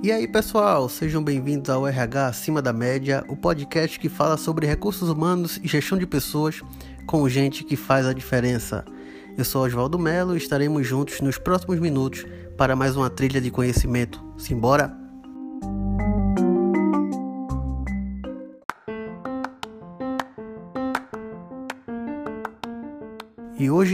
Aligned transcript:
E 0.00 0.12
aí, 0.12 0.28
pessoal, 0.28 0.88
sejam 0.88 1.20
bem-vindos 1.20 1.68
ao 1.68 1.84
RH 1.84 2.28
Acima 2.28 2.62
da 2.62 2.72
Média, 2.72 3.24
o 3.26 3.36
podcast 3.36 3.98
que 3.98 4.08
fala 4.08 4.36
sobre 4.36 4.64
recursos 4.64 5.08
humanos 5.08 5.58
e 5.60 5.66
gestão 5.66 5.98
de 5.98 6.06
pessoas 6.06 6.62
com 7.04 7.28
gente 7.28 7.64
que 7.64 7.74
faz 7.74 8.06
a 8.06 8.12
diferença. 8.12 8.84
Eu 9.36 9.44
sou 9.44 9.64
Oswaldo 9.64 9.98
Melo 9.98 10.34
e 10.34 10.38
estaremos 10.38 10.86
juntos 10.86 11.20
nos 11.20 11.36
próximos 11.36 11.80
minutos 11.80 12.24
para 12.56 12.76
mais 12.76 12.96
uma 12.96 13.10
trilha 13.10 13.40
de 13.40 13.50
conhecimento. 13.50 14.24
Simbora! 14.38 14.97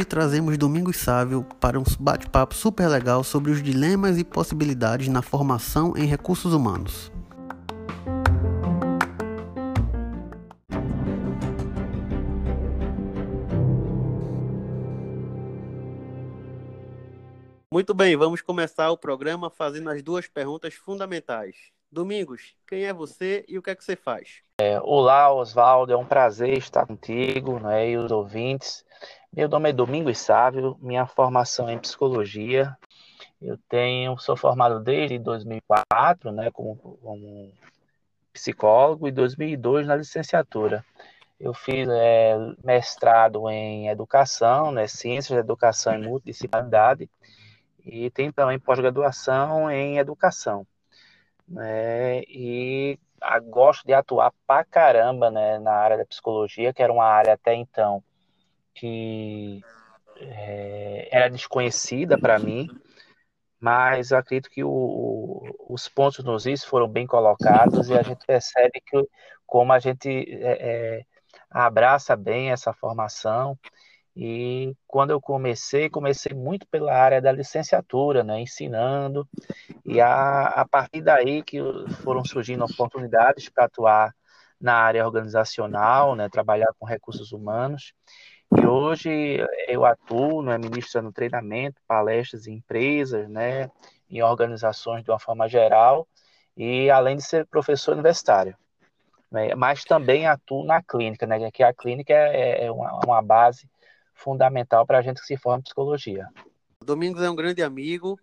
Hoje 0.04 0.08
trazemos 0.08 0.58
Domingos 0.58 0.98
Sávio 0.98 1.46
para 1.58 1.80
um 1.80 1.84
bate-papo 1.98 2.54
super 2.54 2.86
legal 2.88 3.24
sobre 3.24 3.50
os 3.50 3.62
dilemas 3.62 4.18
e 4.18 4.24
possibilidades 4.24 5.08
na 5.08 5.22
formação 5.22 5.96
em 5.96 6.04
recursos 6.04 6.52
humanos. 6.52 7.10
Muito 17.72 17.94
bem, 17.94 18.14
vamos 18.14 18.42
começar 18.42 18.90
o 18.90 18.98
programa 18.98 19.48
fazendo 19.48 19.88
as 19.88 20.02
duas 20.02 20.28
perguntas 20.28 20.74
fundamentais. 20.74 21.56
Domingos, 21.90 22.54
quem 22.66 22.84
é 22.84 22.92
você 22.92 23.44
e 23.48 23.56
o 23.56 23.62
que 23.62 23.70
é 23.70 23.74
que 23.74 23.84
você 23.84 23.96
faz? 23.96 24.42
É, 24.60 24.80
olá, 24.80 25.32
Oswaldo, 25.32 25.92
é 25.92 25.96
um 25.96 26.04
prazer 26.04 26.58
estar 26.58 26.86
contigo 26.86 27.58
né, 27.58 27.90
e 27.90 27.96
os 27.96 28.10
ouvintes. 28.10 28.84
Meu 29.36 29.48
nome 29.48 29.70
é 29.70 29.72
Domingos 29.72 30.18
Sávio, 30.18 30.78
minha 30.80 31.08
formação 31.08 31.68
é 31.68 31.72
em 31.72 31.78
psicologia. 31.78 32.76
Eu 33.42 33.58
tenho, 33.68 34.16
sou 34.16 34.36
formado 34.36 34.78
desde 34.78 35.18
2004, 35.18 36.30
né, 36.30 36.52
como, 36.52 36.76
como 36.76 37.52
psicólogo, 38.32 39.08
e 39.08 39.10
2002 39.10 39.88
na 39.88 39.96
licenciatura. 39.96 40.84
Eu 41.40 41.52
fiz 41.52 41.88
é, 41.90 42.36
mestrado 42.62 43.50
em 43.50 43.88
educação, 43.88 44.70
né, 44.70 44.86
ciências 44.86 45.36
da 45.36 45.40
educação 45.40 45.94
e 45.96 46.06
multidisciplinaridade, 46.06 47.10
e 47.84 48.10
tenho 48.10 48.32
também 48.32 48.60
pós-graduação 48.60 49.68
em 49.68 49.98
educação. 49.98 50.64
Né, 51.48 52.20
e 52.28 53.00
a, 53.20 53.40
gosto 53.40 53.84
de 53.84 53.94
atuar 53.94 54.32
pra 54.46 54.64
caramba 54.64 55.28
né, 55.28 55.58
na 55.58 55.72
área 55.72 55.98
da 55.98 56.06
psicologia, 56.06 56.72
que 56.72 56.84
era 56.84 56.92
uma 56.92 57.04
área 57.04 57.34
até 57.34 57.52
então 57.52 58.00
que 58.74 59.60
é, 60.16 61.08
era 61.10 61.30
desconhecida 61.30 62.18
para 62.18 62.38
mim, 62.38 62.68
mas 63.60 64.12
acredito 64.12 64.50
que 64.50 64.62
o, 64.62 65.42
os 65.68 65.88
pontos 65.88 66.24
nos 66.24 66.46
is 66.46 66.64
foram 66.64 66.88
bem 66.88 67.06
colocados 67.06 67.88
e 67.88 67.94
a 67.94 68.02
gente 68.02 68.26
percebe 68.26 68.82
que 68.84 69.08
como 69.46 69.72
a 69.72 69.78
gente 69.78 70.08
é, 70.08 70.98
é, 71.00 71.04
abraça 71.50 72.16
bem 72.16 72.50
essa 72.50 72.72
formação. 72.72 73.58
E 74.16 74.76
quando 74.86 75.10
eu 75.10 75.20
comecei, 75.20 75.90
comecei 75.90 76.32
muito 76.34 76.66
pela 76.68 76.94
área 76.94 77.20
da 77.20 77.32
licenciatura, 77.32 78.22
né, 78.22 78.40
ensinando, 78.40 79.28
e 79.84 80.00
a, 80.00 80.46
a 80.46 80.68
partir 80.68 81.00
daí 81.00 81.42
que 81.42 81.58
foram 82.02 82.24
surgindo 82.24 82.64
oportunidades 82.64 83.48
para 83.48 83.64
atuar 83.64 84.14
na 84.60 84.74
área 84.74 85.04
organizacional, 85.04 86.14
né, 86.14 86.28
trabalhar 86.28 86.72
com 86.78 86.86
recursos 86.86 87.32
humanos, 87.32 87.92
e 88.56 88.66
hoje 88.66 89.38
eu 89.68 89.84
atuo, 89.84 90.42
né, 90.42 90.56
ministrando 90.58 91.12
treinamento, 91.12 91.80
palestras 91.86 92.46
em 92.46 92.54
empresas, 92.54 93.28
né, 93.28 93.70
em 94.08 94.22
organizações 94.22 95.02
de 95.02 95.10
uma 95.10 95.18
forma 95.18 95.48
geral, 95.48 96.06
e 96.56 96.90
além 96.90 97.16
de 97.16 97.22
ser 97.22 97.46
professor 97.46 97.92
universitário. 97.92 98.56
Né, 99.30 99.54
mas 99.54 99.84
também 99.84 100.26
atuo 100.26 100.64
na 100.64 100.82
clínica, 100.82 101.26
né, 101.26 101.50
que 101.50 101.62
a 101.62 101.74
clínica 101.74 102.12
é, 102.12 102.66
é 102.66 102.70
uma, 102.70 103.00
uma 103.04 103.22
base 103.22 103.68
fundamental 104.14 104.86
para 104.86 104.98
a 104.98 105.02
gente 105.02 105.20
que 105.20 105.26
se 105.26 105.36
forma 105.36 105.58
em 105.58 105.62
psicologia. 105.62 106.28
Domingos 106.80 107.22
é 107.22 107.30
um 107.30 107.34
grande 107.34 107.62
amigo, 107.62 108.18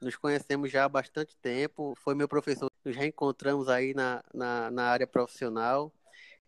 nos 0.00 0.16
conhecemos 0.16 0.72
já 0.72 0.84
há 0.84 0.88
bastante 0.88 1.36
tempo, 1.36 1.94
foi 2.02 2.14
meu 2.14 2.26
professor, 2.26 2.68
nos 2.84 2.96
reencontramos 2.96 3.68
aí 3.68 3.94
na, 3.94 4.24
na, 4.34 4.70
na 4.70 4.84
área 4.84 5.06
profissional 5.06 5.92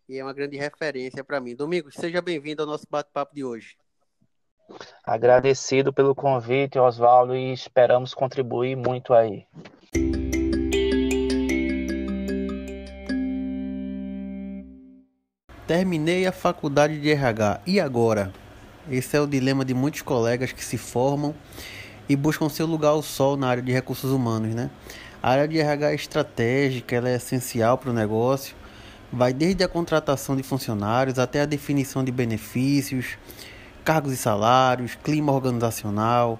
e 0.07 0.17
é 0.17 0.23
uma 0.23 0.33
grande 0.33 0.57
referência 0.57 1.23
para 1.23 1.39
mim. 1.39 1.55
Domingos, 1.55 1.95
seja 1.95 2.21
bem-vindo 2.21 2.61
ao 2.61 2.67
nosso 2.67 2.85
bate-papo 2.89 3.33
de 3.33 3.43
hoje. 3.43 3.77
Agradecido 5.03 5.93
pelo 5.93 6.15
convite, 6.15 6.79
Oswaldo, 6.79 7.35
e 7.35 7.53
esperamos 7.53 8.13
contribuir 8.13 8.75
muito 8.75 9.13
aí. 9.13 9.45
Terminei 15.67 16.25
a 16.27 16.31
faculdade 16.31 16.99
de 16.99 17.09
RH 17.11 17.61
e 17.65 17.79
agora? 17.79 18.33
Esse 18.89 19.15
é 19.15 19.21
o 19.21 19.27
dilema 19.27 19.63
de 19.63 19.73
muitos 19.73 20.01
colegas 20.01 20.51
que 20.51 20.63
se 20.63 20.77
formam 20.77 21.33
e 22.07 22.15
buscam 22.15 22.49
seu 22.49 22.65
lugar 22.65 22.89
ao 22.89 23.01
sol 23.01 23.37
na 23.37 23.47
área 23.47 23.63
de 23.63 23.71
recursos 23.71 24.11
humanos, 24.11 24.53
né? 24.53 24.69
A 25.21 25.31
área 25.31 25.47
de 25.47 25.57
RH 25.57 25.91
é 25.91 25.95
estratégica, 25.95 26.95
ela 26.97 27.09
é 27.09 27.15
essencial 27.15 27.77
para 27.77 27.89
o 27.89 27.93
negócio 27.93 28.62
vai 29.13 29.31
desde 29.31 29.63
a 29.63 29.67
contratação 29.67 30.35
de 30.35 30.41
funcionários 30.41 31.19
até 31.19 31.41
a 31.41 31.45
definição 31.45 32.03
de 32.03 32.11
benefícios, 32.11 33.15
cargos 33.85 34.11
e 34.11 34.17
salários, 34.17 34.95
clima 34.95 35.31
organizacional, 35.31 36.39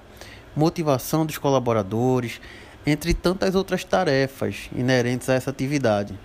motivação 0.56 1.24
dos 1.24 1.38
colaboradores, 1.38 2.42
entre 2.84 3.14
tantas 3.14 3.54
outras 3.54 3.84
tarefas 3.84 4.70
inerentes 4.76 5.30
a 5.30 5.36
essa 5.36 5.52
atividade. 5.52 6.18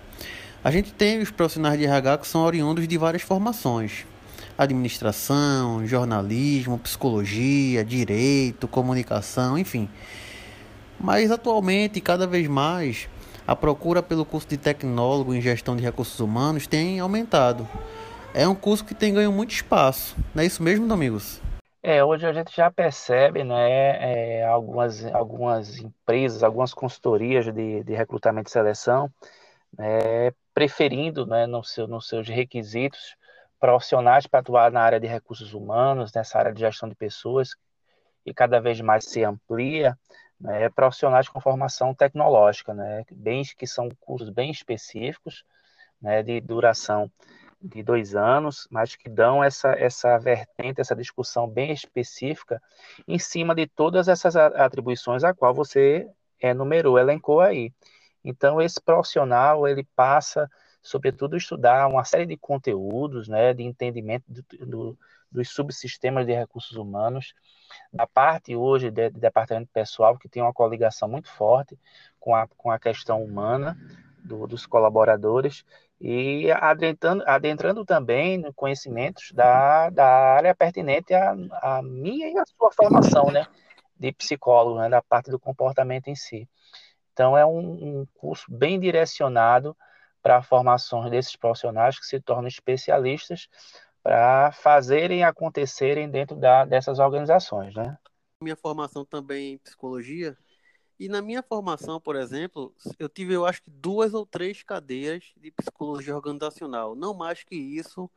A 0.65 0.71
gente 0.71 0.91
tem 0.91 1.21
os 1.21 1.31
profissionais 1.31 1.79
de 1.79 1.85
RH 1.85 2.19
que 2.19 2.27
são 2.27 2.41
oriundos 2.41 2.89
de 2.89 2.97
várias 2.97 3.23
formações: 3.23 4.07
administração, 4.57 5.87
jornalismo, 5.87 6.79
psicologia, 6.79 7.85
direito, 7.85 8.67
comunicação, 8.67 9.59
enfim. 9.59 9.87
Mas 10.99 11.31
atualmente, 11.31 12.01
cada 12.01 12.27
vez 12.27 12.49
mais, 12.49 13.07
a 13.49 13.57
procura 13.57 14.03
pelo 14.03 14.27
curso 14.27 14.47
de 14.47 14.59
tecnólogo 14.59 15.33
em 15.33 15.41
gestão 15.41 15.75
de 15.75 15.83
recursos 15.83 16.21
humanos 16.21 16.67
tem 16.67 17.01
aumentado. 17.01 17.67
É 18.35 18.47
um 18.47 18.55
curso 18.55 18.85
que 18.85 18.95
tem 18.95 19.15
ganho 19.15 19.33
muito 19.33 19.53
espaço, 19.53 20.15
não 20.35 20.43
é 20.43 20.47
isso 20.47 20.63
mesmo, 20.63 20.93
amigos? 20.93 21.41
É, 21.83 22.05
hoje 22.05 22.27
a 22.27 22.33
gente 22.35 22.55
já 22.55 22.71
percebe, 22.71 23.43
né, 23.45 24.41
é, 24.41 24.45
algumas, 24.45 25.03
algumas 25.07 25.79
empresas, 25.79 26.43
algumas 26.43 26.75
consultorias 26.75 27.47
de, 27.47 27.83
de 27.83 27.95
recrutamento 27.95 28.51
e 28.51 28.53
seleção, 28.53 29.11
né, 29.79 30.31
preferindo, 30.53 31.27
né, 31.27 31.47
no 31.47 31.65
seu, 31.65 31.89
nos 31.89 32.07
seus 32.07 32.29
requisitos, 32.29 33.17
profissionais 33.59 34.27
para 34.27 34.41
atuar 34.41 34.71
na 34.71 34.83
área 34.83 35.01
de 35.01 35.07
recursos 35.07 35.55
humanos, 35.55 36.13
nessa 36.15 36.39
área 36.39 36.53
de 36.53 36.61
gestão 36.61 36.87
de 36.87 36.95
pessoas, 36.95 37.57
e 38.27 38.35
cada 38.35 38.61
vez 38.61 38.79
mais 38.83 39.07
se 39.07 39.25
amplia, 39.25 39.97
né, 40.41 40.69
profissionais 40.69 41.29
com 41.29 41.41
formação 41.41 41.95
tecnológica, 41.95 42.73
né, 42.73 43.05
bem, 43.11 43.43
que 43.57 43.67
são 43.67 43.89
cursos 44.01 44.31
bem 44.31 44.51
específicos, 44.51 45.45
né, 46.01 46.23
de 46.23 46.41
duração 46.41 47.11
de 47.61 47.83
dois 47.83 48.15
anos, 48.15 48.69
mas 48.71 48.95
que 48.95 49.09
dão 49.09 49.43
essa, 49.43 49.71
essa 49.71 50.17
vertente, 50.19 50.81
essa 50.81 50.95
discussão 50.95 51.49
bem 51.49 51.73
específica 51.73 52.63
em 53.07 53.19
cima 53.19 53.55
de 53.55 53.67
todas 53.67 54.07
essas 54.07 54.37
atribuições 54.37 55.25
a 55.25 55.35
qual 55.35 55.53
você 55.53 56.09
enumerou, 56.41 56.99
elencou 56.99 57.41
aí. 57.41 57.73
Então, 58.25 58.61
esse 58.61 58.81
profissional, 58.81 59.67
ele 59.67 59.87
passa, 59.97 60.49
sobretudo, 60.89 61.37
estudar 61.37 61.87
uma 61.87 62.03
série 62.03 62.25
de 62.25 62.37
conteúdos, 62.37 63.29
né, 63.29 63.53
de 63.53 63.63
entendimento 63.63 64.25
do, 64.27 64.67
do, 64.67 64.99
dos 65.31 65.51
subsistemas 65.51 66.27
de 66.27 66.33
recursos 66.33 66.77
humanos, 66.77 67.35
da 67.93 68.07
parte 68.07 68.57
hoje 68.57 68.91
de, 68.91 69.11
de 69.11 69.21
departamento 69.21 69.71
pessoal, 69.71 70.17
que 70.17 70.29
tem 70.29 70.43
uma 70.43 70.53
coligação 70.53 71.07
muito 71.07 71.31
forte 71.31 71.79
com 72.19 72.35
a, 72.35 72.49
com 72.49 72.71
a 72.71 72.79
questão 72.79 73.23
humana 73.23 73.77
do, 74.25 74.47
dos 74.47 74.65
colaboradores, 74.65 75.63
e 76.01 76.51
adentrando, 76.53 77.25
adentrando 77.27 77.85
também 77.85 78.39
no 78.39 78.55
conhecimentos 78.55 79.33
da, 79.33 79.91
da 79.91 80.07
área 80.07 80.55
pertinente 80.55 81.13
à, 81.13 81.37
à 81.61 81.83
minha 81.83 82.31
e 82.31 82.39
à 82.39 82.45
sua 82.47 82.71
formação, 82.73 83.31
né, 83.31 83.47
de 83.99 84.11
psicólogo, 84.13 84.79
né, 84.79 84.89
da 84.89 85.03
parte 85.03 85.31
do 85.31 85.39
comportamento 85.39 86.09
em 86.09 86.15
si. 86.15 86.49
Então, 87.13 87.37
é 87.37 87.45
um, 87.45 87.59
um 88.01 88.07
curso 88.15 88.47
bem 88.49 88.81
direcionado 88.81 89.77
para 90.23 90.43
formações 90.43 91.11
desses 91.11 91.37
profissionais 91.37 91.99
que 91.99 92.07
se 92.07 92.21
tornam 92.21 92.49
especialistas 92.49 93.49
para 94.03 94.53
fazerem 94.53 95.25
acontecerem 95.25 96.09
dentro 96.11 96.37
da, 96.37 96.65
dessas 96.65 96.99
organizações, 96.99 97.75
né? 97.75 97.97
Minha 98.43 98.57
formação 98.57 99.05
também 99.05 99.55
em 99.55 99.59
psicologia 99.59 100.37
e 100.99 101.09
na 101.09 101.23
minha 101.23 101.43
formação, 101.43 102.01
por 102.01 102.17
exemplo, 102.17 102.75
eu 102.99 103.09
tive, 103.09 103.33
eu 103.33 103.47
acho 103.47 103.63
que 103.63 103.71
duas 103.71 104.15
ou 104.15 104.27
três 104.27 104.65
cadeiras 104.65 105.33
de 105.37 105.51
psicologia 105.53 106.15
organizacional, 106.17 106.97
não 106.97 107.15
mais 107.15 107.45
que 107.45 107.55
isso, 107.55 108.11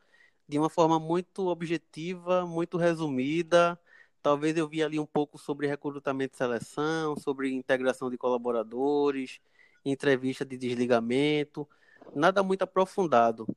de 0.47 0.57
uma 0.57 0.69
forma 0.69 0.99
muito 0.99 1.47
objetiva, 1.47 2.43
muito 2.45 2.77
resumida. 2.77 3.79
Talvez 4.21 4.57
eu 4.57 4.67
vi 4.67 4.81
ali 4.81 4.99
um 4.99 5.05
pouco 5.05 5.37
sobre 5.37 5.67
recrutamento 5.67 6.33
e 6.33 6.37
seleção, 6.37 7.15
sobre 7.17 7.51
integração 7.53 8.09
de 8.09 8.17
colaboradores, 8.17 9.39
entrevista 9.85 10.43
de 10.43 10.57
desligamento, 10.57 11.69
nada 12.15 12.43
muito 12.43 12.63
aprofundado. 12.63 13.47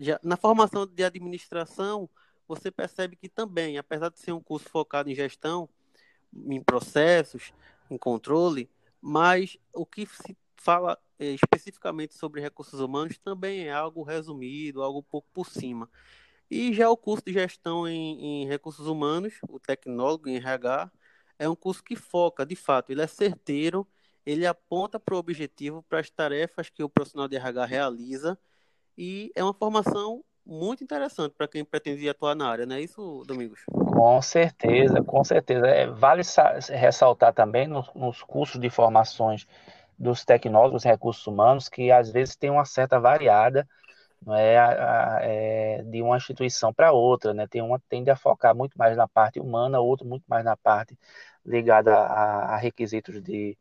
Já, 0.00 0.18
na 0.22 0.36
formação 0.36 0.86
de 0.86 1.04
administração, 1.04 2.08
você 2.46 2.70
percebe 2.70 3.16
que 3.16 3.28
também, 3.28 3.78
apesar 3.78 4.10
de 4.10 4.18
ser 4.18 4.32
um 4.32 4.40
curso 4.40 4.68
focado 4.68 5.10
em 5.10 5.14
gestão, 5.14 5.68
em 6.32 6.62
processos, 6.62 7.52
em 7.90 7.96
controle, 7.96 8.70
mas 9.00 9.58
o 9.72 9.86
que 9.86 10.06
se 10.06 10.36
fala 10.56 10.98
é, 11.18 11.26
especificamente 11.26 12.14
sobre 12.14 12.40
recursos 12.40 12.80
humanos 12.80 13.18
também 13.18 13.66
é 13.66 13.72
algo 13.72 14.02
resumido, 14.02 14.82
algo 14.82 15.02
pouco 15.02 15.28
por 15.32 15.48
cima. 15.48 15.88
E 16.50 16.72
já 16.72 16.88
o 16.90 16.96
curso 16.96 17.24
de 17.24 17.32
gestão 17.32 17.88
em, 17.88 18.42
em 18.42 18.46
recursos 18.46 18.86
humanos, 18.86 19.34
o 19.48 19.58
tecnólogo 19.58 20.28
em 20.28 20.36
RH, 20.36 20.90
é 21.38 21.48
um 21.48 21.56
curso 21.56 21.82
que 21.82 21.96
foca, 21.96 22.46
de 22.46 22.56
fato, 22.56 22.90
ele 22.90 23.02
é 23.02 23.06
certeiro, 23.06 23.86
ele 24.26 24.44
aponta 24.46 24.98
para 24.98 25.14
o 25.14 25.18
objetivo, 25.18 25.84
para 25.88 26.00
as 26.00 26.10
tarefas 26.10 26.68
que 26.68 26.82
o 26.82 26.88
profissional 26.88 27.28
de 27.28 27.36
RH 27.36 27.64
realiza, 27.64 28.38
e 28.98 29.30
é 29.36 29.44
uma 29.44 29.54
formação 29.54 30.24
muito 30.44 30.82
interessante 30.82 31.34
para 31.36 31.48
quem 31.48 31.64
pretende 31.64 32.08
atuar 32.08 32.34
na 32.34 32.48
área, 32.48 32.66
não 32.66 32.76
é 32.76 32.80
isso, 32.80 33.22
Domingos? 33.26 33.60
Com 33.66 34.20
certeza, 34.20 35.02
com 35.02 35.24
certeza. 35.24 35.66
É, 35.66 35.86
vale 35.86 36.22
ressaltar 36.70 37.32
também 37.32 37.66
nos, 37.66 37.92
nos 37.94 38.22
cursos 38.22 38.60
de 38.60 38.70
formações 38.70 39.46
dos 39.98 40.24
tecnólogos 40.24 40.84
recursos 40.84 41.26
humanos 41.26 41.68
que 41.68 41.90
às 41.90 42.10
vezes 42.10 42.36
tem 42.36 42.50
uma 42.50 42.64
certa 42.64 43.00
variada 43.00 43.66
é, 44.28 44.58
a, 44.58 45.16
a, 45.16 45.18
é 45.22 45.82
de 45.82 46.02
uma 46.02 46.16
instituição 46.16 46.72
para 46.72 46.92
outra, 46.92 47.32
né? 47.32 47.46
Tem 47.46 47.62
uma 47.62 47.80
tende 47.88 48.10
a 48.10 48.16
focar 48.16 48.54
muito 48.54 48.76
mais 48.76 48.96
na 48.96 49.06
parte 49.06 49.38
humana, 49.40 49.80
outro 49.80 50.06
muito 50.06 50.24
mais 50.28 50.44
na 50.44 50.56
parte 50.56 50.98
ligada 51.44 51.94
a, 51.94 52.54
a 52.54 52.56
requisitos 52.56 53.22
de, 53.22 53.56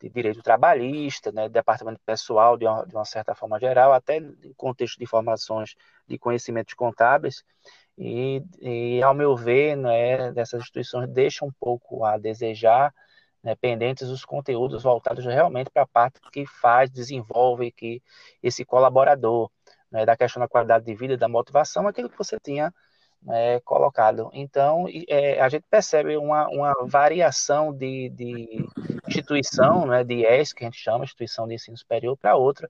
de, 0.00 0.08
direito 0.08 0.42
trabalhista, 0.42 1.32
né? 1.32 1.48
Departamento 1.48 2.00
pessoal 2.04 2.56
de 2.56 2.66
uma, 2.66 2.84
de 2.86 2.94
uma 2.94 3.04
certa 3.04 3.34
forma 3.34 3.58
geral, 3.58 3.92
até 3.92 4.20
contexto 4.56 4.98
de 4.98 5.06
formações 5.06 5.74
de 6.06 6.18
conhecimentos 6.18 6.74
contábeis. 6.74 7.44
E, 7.96 8.42
e 8.60 9.02
ao 9.02 9.12
meu 9.12 9.36
ver, 9.36 9.76
né, 9.76 10.30
dessas 10.32 10.60
instituições 10.60 11.08
deixam 11.08 11.48
um 11.48 11.52
pouco 11.58 12.04
a 12.04 12.16
desejar 12.16 12.94
né, 13.42 13.54
pendentes 13.56 14.08
os 14.08 14.24
conteúdos 14.24 14.82
voltados 14.82 15.24
realmente 15.24 15.70
para 15.70 15.82
a 15.82 15.86
parte 15.86 16.20
que 16.32 16.46
faz, 16.46 16.90
desenvolve 16.90 17.72
que 17.72 18.02
esse 18.42 18.64
colaborador, 18.64 19.50
né, 19.90 20.06
da 20.06 20.16
questão 20.16 20.40
da 20.40 20.48
qualidade 20.48 20.84
de 20.84 20.94
vida, 20.94 21.16
da 21.16 21.28
motivação, 21.28 21.88
aquilo 21.88 22.08
que 22.08 22.18
você 22.18 22.38
tinha 22.38 22.72
né, 23.22 23.60
colocado. 23.60 24.30
Então, 24.32 24.86
é, 25.08 25.40
a 25.40 25.48
gente 25.48 25.64
percebe 25.70 26.16
uma, 26.16 26.48
uma 26.48 26.74
variação 26.86 27.72
de, 27.72 28.08
de 28.10 28.66
instituição, 29.06 29.86
né, 29.86 30.04
de 30.04 30.24
ES, 30.24 30.52
que 30.52 30.64
a 30.64 30.66
gente 30.66 30.78
chama, 30.78 31.04
instituição 31.04 31.46
de 31.46 31.54
ensino 31.54 31.76
superior, 31.76 32.16
para 32.16 32.36
outra, 32.36 32.68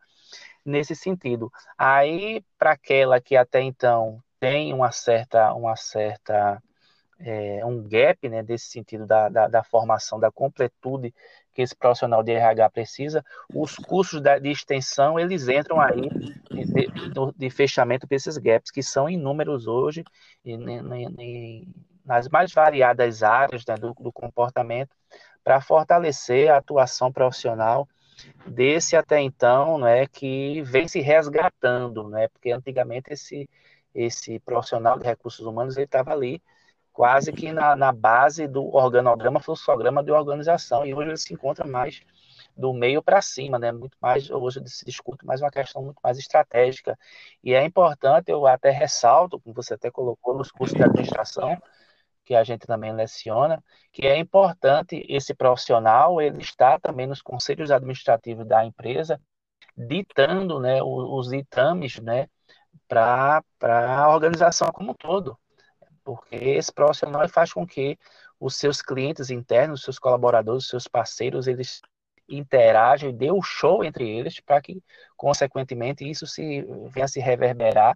nesse 0.65 0.95
sentido. 0.95 1.51
Aí, 1.77 2.45
para 2.59 2.73
aquela 2.73 3.21
que 3.21 3.37
até 3.37 3.61
então 3.61 4.23
tem 4.41 4.73
uma 4.73 4.93
certa, 4.93 5.53
uma 5.55 5.77
certa 5.77 6.63
é, 7.21 7.65
um 7.65 7.83
gap 7.83 8.29
né, 8.29 8.43
desse 8.43 8.67
sentido 8.67 9.07
da, 9.07 9.29
da, 9.29 9.49
da, 9.49 9.65
formação, 9.65 10.21
da 10.21 10.31
completude 10.31 11.13
que 11.59 11.63
esse 11.63 11.75
profissional 11.75 12.23
de 12.23 12.31
RH 12.31 12.71
precisa, 12.71 13.25
os 13.53 13.75
cursos 13.75 14.23
de 14.23 14.49
extensão, 14.49 15.19
eles 15.19 15.49
entram 15.49 15.81
aí 15.81 16.09
de, 16.49 16.65
de, 16.65 17.33
de 17.37 17.51
fechamento 17.51 18.07
desses 18.07 18.39
gaps, 18.39 18.71
que 18.71 18.81
são 18.81 19.11
inúmeros 19.11 19.67
hoje, 19.67 20.05
e, 20.45 20.55
e, 20.55 21.69
nas 22.05 22.29
mais 22.29 22.53
variadas 22.53 23.25
áreas 23.25 23.67
né, 23.67 23.75
do, 23.75 23.93
do 23.95 24.13
comportamento, 24.13 24.95
para 25.43 25.61
fortalecer 25.61 26.49
a 26.49 26.59
atuação 26.59 27.13
profissional 27.13 27.89
desse 28.47 28.95
até 28.95 29.21
então, 29.21 29.79
né, 29.79 30.07
que 30.07 30.63
vem 30.63 30.87
se 30.87 31.01
resgatando, 31.01 32.09
né, 32.09 32.29
porque 32.29 32.53
antigamente 32.53 33.13
esse, 33.13 33.51
esse 33.93 34.39
profissional 34.39 34.97
de 34.97 35.05
recursos 35.05 35.45
humanos 35.45 35.77
ele 35.77 35.87
estava 35.87 36.13
ali 36.13 36.41
quase 36.99 37.33
que 37.33 37.53
na, 37.53 37.77
na 37.77 37.93
base 37.93 38.49
do 38.49 38.75
organograma, 38.75 39.39
fluxograma 39.39 40.03
de 40.03 40.11
organização, 40.11 40.85
e 40.85 40.93
hoje 40.93 41.11
ele 41.11 41.17
se 41.17 41.33
encontra 41.33 41.65
mais 41.65 42.03
do 42.57 42.73
meio 42.75 43.01
para 43.01 43.23
cima, 43.23 43.57
né? 43.57 43.71
Muito 43.71 43.97
mais 44.01 44.29
hoje 44.29 44.61
se 44.67 44.85
discute 44.85 45.25
mais 45.25 45.41
uma 45.41 45.49
questão 45.49 45.81
muito 45.81 46.01
mais 46.03 46.19
estratégica. 46.19 46.99
E 47.45 47.55
é 47.55 47.65
importante, 47.65 48.33
eu 48.33 48.45
até 48.49 48.71
ressalto, 48.71 49.39
como 49.39 49.55
você 49.55 49.75
até 49.75 49.93
colocou 49.93 50.37
nos 50.37 50.51
cursos 50.51 50.77
de 50.77 50.83
administração, 50.83 51.57
que 52.25 52.35
a 52.35 52.43
gente 52.43 52.67
também 52.67 52.93
leciona, 52.93 53.63
que 53.93 54.05
é 54.05 54.19
importante 54.19 55.07
esse 55.09 55.33
profissional 55.35 56.21
ele 56.21 56.43
estar 56.43 56.81
também 56.81 57.07
nos 57.07 57.23
conselhos 57.23 57.71
administrativos 57.71 58.45
da 58.45 58.65
empresa, 58.65 59.21
ditando, 59.77 60.59
né, 60.59 60.83
os, 60.83 61.29
ditames, 61.29 62.01
né, 62.01 62.27
para 62.89 63.41
a 63.61 64.13
organização 64.13 64.73
como 64.73 64.91
um 64.91 64.95
todo 64.95 65.39
porque 66.09 66.37
esse 66.37 66.73
profissional 66.73 67.29
faz 67.29 67.53
com 67.53 67.67
que 67.67 67.99
os 68.41 68.57
seus 68.57 68.81
clientes 68.81 69.29
internos, 69.29 69.81
os 69.81 69.85
seus 69.85 69.99
colaboradores, 69.99 70.65
os 70.65 70.71
seus 70.71 70.89
parceiros, 70.89 71.47
eles 71.47 71.83
interagem, 72.27 73.15
dê 73.15 73.31
o 73.31 73.37
um 73.37 73.43
show 73.43 73.85
entre 73.85 74.09
eles, 74.09 74.41
para 74.41 74.59
que, 74.63 74.83
consequentemente, 75.19 76.09
isso 76.09 76.27
se 76.27 76.63
venha 76.91 77.05
a 77.05 77.09
se 77.09 77.21
reverberar 77.21 77.95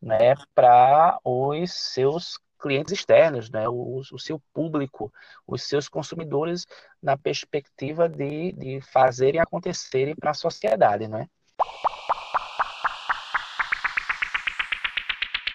né, 0.00 0.34
para 0.54 1.18
os 1.22 1.70
seus 1.74 2.40
clientes 2.58 2.94
externos, 2.94 3.50
né, 3.50 3.68
o, 3.68 3.98
o, 3.98 4.18
seu 4.18 4.40
público, 4.54 5.12
os 5.46 5.62
seus 5.62 5.90
consumidores, 5.90 6.66
na 7.02 7.18
perspectiva 7.18 8.08
de, 8.08 8.52
de 8.52 8.80
fazerem 8.80 9.42
acontecerem 9.42 10.16
para 10.16 10.30
a 10.30 10.34
sociedade, 10.34 11.06
não 11.06 11.18
é? 11.18 11.28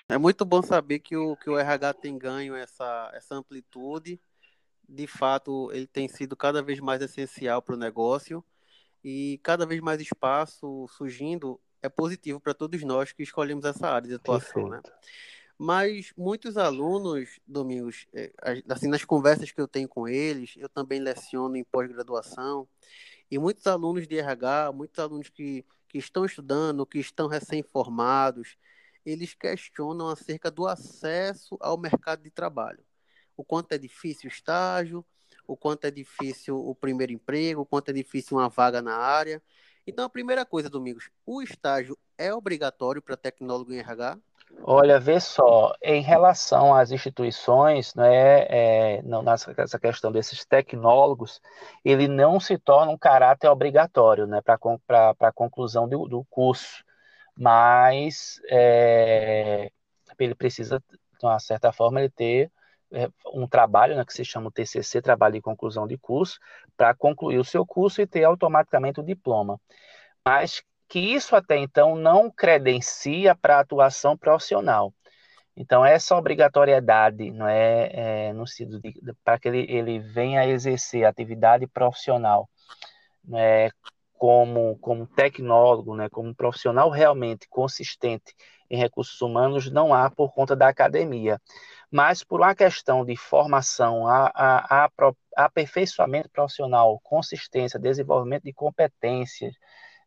É 0.10 0.18
muito 0.18 0.46
bom 0.46 0.62
saber 0.62 1.00
que 1.00 1.18
o, 1.18 1.36
que 1.36 1.50
o 1.50 1.58
RH 1.58 1.94
tem 1.96 2.18
ganho 2.18 2.56
essa, 2.56 3.12
essa 3.14 3.36
amplitude. 3.36 4.20
De 4.88 5.06
fato, 5.06 5.70
ele 5.74 5.86
tem 5.86 6.08
sido 6.08 6.36
cada 6.36 6.62
vez 6.62 6.80
mais 6.80 7.02
essencial 7.02 7.62
para 7.62 7.76
o 7.76 7.78
negócio 7.78 8.44
e 9.04 9.40
cada 9.44 9.66
vez 9.66 9.82
mais 9.82 10.00
espaço 10.00 10.88
surgindo 10.90 11.60
é 11.82 11.90
positivo 11.90 12.40
para 12.40 12.54
todos 12.54 12.82
nós 12.84 13.12
que 13.12 13.22
escolhemos 13.22 13.66
essa 13.66 13.88
área 13.88 14.08
de 14.08 14.16
atuação, 14.16 14.70
né? 14.70 14.82
Mas 15.58 16.14
muitos 16.16 16.56
alunos, 16.56 17.40
Domingos, 17.46 18.08
é, 18.14 18.32
assim, 18.70 18.88
nas 18.88 19.04
conversas 19.04 19.52
que 19.52 19.60
eu 19.60 19.68
tenho 19.68 19.90
com 19.90 20.08
eles, 20.08 20.54
eu 20.56 20.70
também 20.70 21.00
leciono 21.00 21.56
em 21.56 21.64
pós-graduação, 21.64 22.68
e 23.30 23.40
muitos 23.40 23.66
alunos 23.66 24.08
de 24.08 24.18
RH, 24.18 24.72
muitos 24.72 25.00
alunos 25.00 25.30
que, 25.30 25.66
que 25.88 25.98
estão 25.98 26.26
estudando, 26.26 26.86
que 26.86 27.00
estão 27.00 27.28
recém-formados, 27.28 28.56
eles 29.08 29.34
questionam 29.34 30.10
acerca 30.10 30.52
do 30.52 30.68
acesso 30.68 31.58
ao 31.62 31.78
mercado 31.78 32.22
de 32.22 32.30
trabalho. 32.30 32.84
O 33.38 33.44
quanto 33.44 33.72
é 33.72 33.78
difícil 33.78 34.30
o 34.30 34.34
estágio, 34.34 35.06
o 35.48 35.56
quanto 35.56 35.86
é 35.86 35.92
difícil 35.92 36.58
o 36.58 36.76
primeiro 36.76 37.14
emprego, 37.14 37.62
o 37.62 37.66
quanto 37.66 37.90
é 37.90 37.94
difícil 37.94 38.38
uma 38.38 38.50
vaga 38.50 38.82
na 38.82 38.98
área. 38.98 39.42
Então, 39.86 40.04
a 40.04 40.10
primeira 40.10 40.46
coisa, 40.46 40.70
Domingos, 40.70 41.10
o 41.26 41.42
estágio 41.42 41.98
é 42.18 42.34
obrigatório 42.34 43.02
para 43.02 43.16
tecnólogo 43.16 43.72
em 43.72 43.80
RH? 43.80 44.18
Olha, 44.64 45.00
vê 45.00 45.20
só, 45.20 45.74
em 45.82 46.02
relação 46.02 46.74
às 46.74 46.92
instituições, 46.92 47.94
né, 47.96 48.46
é, 48.50 49.02
não, 49.04 49.22
nessa 49.22 49.80
questão 49.80 50.12
desses 50.12 50.44
tecnólogos, 50.44 51.42
ele 51.84 52.08
não 52.08 52.40
se 52.40 52.58
torna 52.58 52.92
um 52.92 52.98
caráter 52.98 53.48
obrigatório 53.50 54.26
né, 54.26 54.42
para 54.42 55.16
a 55.20 55.32
conclusão 55.32 55.88
do, 55.88 56.08
do 56.08 56.26
curso 56.30 56.84
mas 57.38 58.42
é, 58.50 59.72
ele 60.20 60.36
precisa, 60.36 60.80
de 60.90 61.26
uma 61.26 61.40
certa 61.40 61.72
forma, 61.72 62.00
ele 62.00 62.10
ter 62.10 62.52
é, 62.92 63.10
um 63.34 63.48
trabalho, 63.48 63.96
né, 63.96 64.04
que 64.06 64.14
se 64.14 64.26
chama 64.26 64.52
TCC, 64.52 65.02
Trabalho 65.02 65.34
de 65.36 65.42
Conclusão 65.42 65.88
de 65.88 65.98
Curso, 65.98 66.40
para 66.76 66.94
concluir 66.96 67.38
o 67.38 67.44
seu 67.46 67.66
curso 67.66 68.02
e 68.02 68.08
ter 68.08 68.24
automaticamente 68.24 69.00
o 69.00 69.04
diploma. 69.04 69.60
Mas 70.26 70.64
que 70.88 71.00
isso 71.00 71.36
até 71.36 71.58
então 71.58 71.96
não 71.96 72.32
credencia 72.32 73.36
para 73.36 73.60
atuação 73.60 74.18
profissional. 74.18 74.94
Então, 75.56 75.84
essa 75.84 76.16
obrigatoriedade 76.16 77.32
não 77.32 77.48
é, 77.48 78.28
é 78.30 78.34
no 78.34 78.48
sentido 78.48 78.80
de, 78.80 78.94
para 79.24 79.40
que 79.40 79.48
ele, 79.48 79.66
ele 79.70 80.00
venha 80.00 80.42
a 80.42 80.48
exercer 80.48 81.04
atividade 81.04 81.68
profissional 81.68 82.48
né, 83.28 83.70
como, 84.18 84.78
como 84.80 85.08
tecnólogo, 85.08 85.96
né, 85.96 86.10
como 86.10 86.36
profissional 86.36 86.90
realmente 86.90 87.48
consistente 87.50 88.36
em 88.70 88.78
recursos 88.78 89.22
humanos, 89.22 89.72
não 89.72 89.94
há 89.94 90.10
por 90.10 90.34
conta 90.34 90.56
da 90.56 90.68
academia. 90.68 91.40
Mas 91.90 92.24
por 92.24 92.42
uma 92.42 92.54
questão 92.54 93.06
de 93.06 93.16
formação, 93.16 94.08
a, 94.08 94.32
a, 94.34 94.86
a, 94.86 94.90
aperfeiçoamento 95.38 96.30
profissional, 96.30 97.00
consistência, 97.02 97.80
desenvolvimento 97.80 98.44
de 98.44 98.52
competências, 98.52 99.54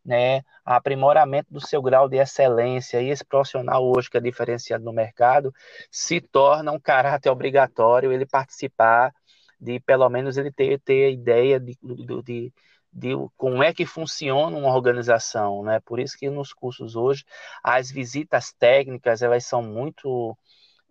né, 0.04 0.42
aprimoramento 0.64 1.52
do 1.52 1.60
seu 1.60 1.80
grau 1.80 2.08
de 2.08 2.18
excelência, 2.18 3.00
e 3.00 3.08
esse 3.10 3.24
profissional 3.24 3.84
hoje 3.84 4.10
que 4.10 4.18
é 4.18 4.20
diferenciado 4.20 4.84
no 4.84 4.92
mercado, 4.92 5.52
se 5.90 6.20
torna 6.20 6.72
um 6.72 6.80
caráter 6.80 7.30
obrigatório 7.30 8.12
ele 8.12 8.26
participar 8.26 9.12
de, 9.60 9.78
pelo 9.80 10.08
menos, 10.08 10.36
ele 10.36 10.50
ter, 10.50 10.80
ter 10.80 11.04
a 11.06 11.10
ideia 11.10 11.60
de, 11.60 11.76
de, 12.24 12.52
de 12.92 13.10
como 13.36 13.62
é 13.62 13.72
que 13.72 13.86
funciona 13.86 14.56
uma 14.56 14.74
organização, 14.74 15.62
né? 15.62 15.80
Por 15.80 16.00
isso 16.00 16.18
que 16.18 16.28
nos 16.28 16.52
cursos 16.52 16.96
hoje 16.96 17.24
as 17.62 17.90
visitas 17.90 18.52
técnicas 18.52 19.22
elas 19.22 19.44
são 19.46 19.62
muito 19.62 20.36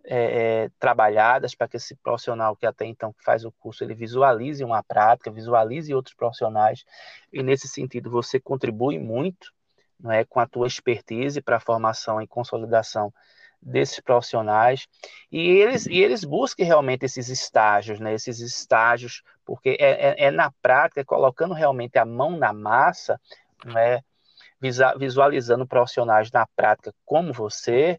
é, 0.04 0.64
é, 0.64 0.70
trabalhadas 0.78 1.54
para 1.54 1.68
que 1.68 1.76
esse 1.76 1.94
profissional 1.96 2.56
que 2.56 2.66
até 2.66 2.86
então 2.86 3.14
faz 3.22 3.44
o 3.44 3.52
curso 3.52 3.84
ele 3.84 3.94
visualize 3.94 4.64
uma 4.64 4.82
prática, 4.82 5.30
visualize 5.30 5.94
outros 5.94 6.14
profissionais 6.14 6.84
e 7.32 7.42
nesse 7.42 7.68
sentido 7.68 8.10
você 8.10 8.40
contribui 8.40 8.98
muito, 8.98 9.52
não 9.98 10.10
é, 10.10 10.24
com 10.24 10.40
a 10.40 10.46
tua 10.46 10.66
expertise 10.66 11.42
para 11.42 11.58
a 11.58 11.60
formação 11.60 12.20
e 12.22 12.26
consolidação 12.26 13.12
desses 13.62 14.00
profissionais 14.00 14.86
e 15.30 15.48
eles 15.48 15.86
e 15.86 15.98
eles 15.98 16.24
busquem 16.24 16.64
realmente 16.64 17.04
esses 17.04 17.28
estágios, 17.28 18.00
né? 18.00 18.14
Esses 18.14 18.40
estágios, 18.40 19.22
porque 19.44 19.76
é, 19.78 20.24
é, 20.24 20.24
é 20.26 20.30
na 20.30 20.50
prática, 20.62 21.04
colocando 21.04 21.54
realmente 21.54 21.98
a 21.98 22.04
mão 22.04 22.30
na 22.36 22.52
massa, 22.52 23.20
né? 23.64 24.00
Visualizando 24.98 25.66
profissionais 25.66 26.30
na 26.30 26.46
prática 26.54 26.94
como 27.04 27.32
você, 27.32 27.98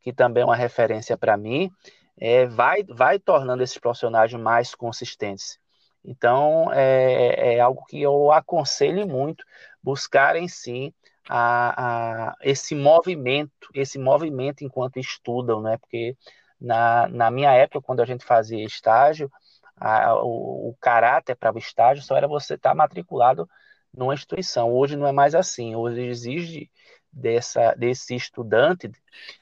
que 0.00 0.12
também 0.12 0.42
é 0.42 0.46
uma 0.46 0.56
referência 0.56 1.16
para 1.16 1.36
mim, 1.36 1.70
é, 2.18 2.46
vai, 2.46 2.84
vai 2.84 3.18
tornando 3.18 3.62
esses 3.62 3.78
profissionais 3.78 4.32
mais 4.34 4.74
consistentes. 4.74 5.58
Então, 6.04 6.70
é, 6.72 7.54
é 7.54 7.60
algo 7.60 7.84
que 7.86 8.00
eu 8.00 8.30
aconselho 8.30 9.08
muito, 9.08 9.44
buscarem 9.82 10.46
sim 10.46 10.92
a, 11.28 12.30
a, 12.30 12.36
esse 12.42 12.74
movimento, 12.74 13.68
esse 13.74 13.98
movimento 13.98 14.64
enquanto 14.64 14.98
estudam, 14.98 15.60
né? 15.60 15.76
Porque 15.78 16.16
na, 16.60 17.08
na 17.08 17.30
minha 17.30 17.52
época, 17.52 17.82
quando 17.82 18.00
a 18.00 18.06
gente 18.06 18.24
fazia 18.24 18.64
estágio, 18.64 19.30
a, 19.76 20.14
o, 20.14 20.70
o, 20.70 20.76
caráter 20.80 21.36
para 21.36 21.54
o 21.54 21.58
estágio 21.58 22.02
só 22.02 22.16
era 22.16 22.28
você 22.28 22.54
estar 22.54 22.70
tá 22.70 22.74
matriculado 22.74 23.48
numa 23.92 24.14
instituição. 24.14 24.72
Hoje 24.72 24.96
não 24.96 25.06
é 25.06 25.12
mais 25.12 25.34
assim. 25.34 25.74
Hoje 25.74 26.02
exige 26.02 26.70
dessa, 27.16 27.74
desse 27.74 28.14
estudante, 28.14 28.90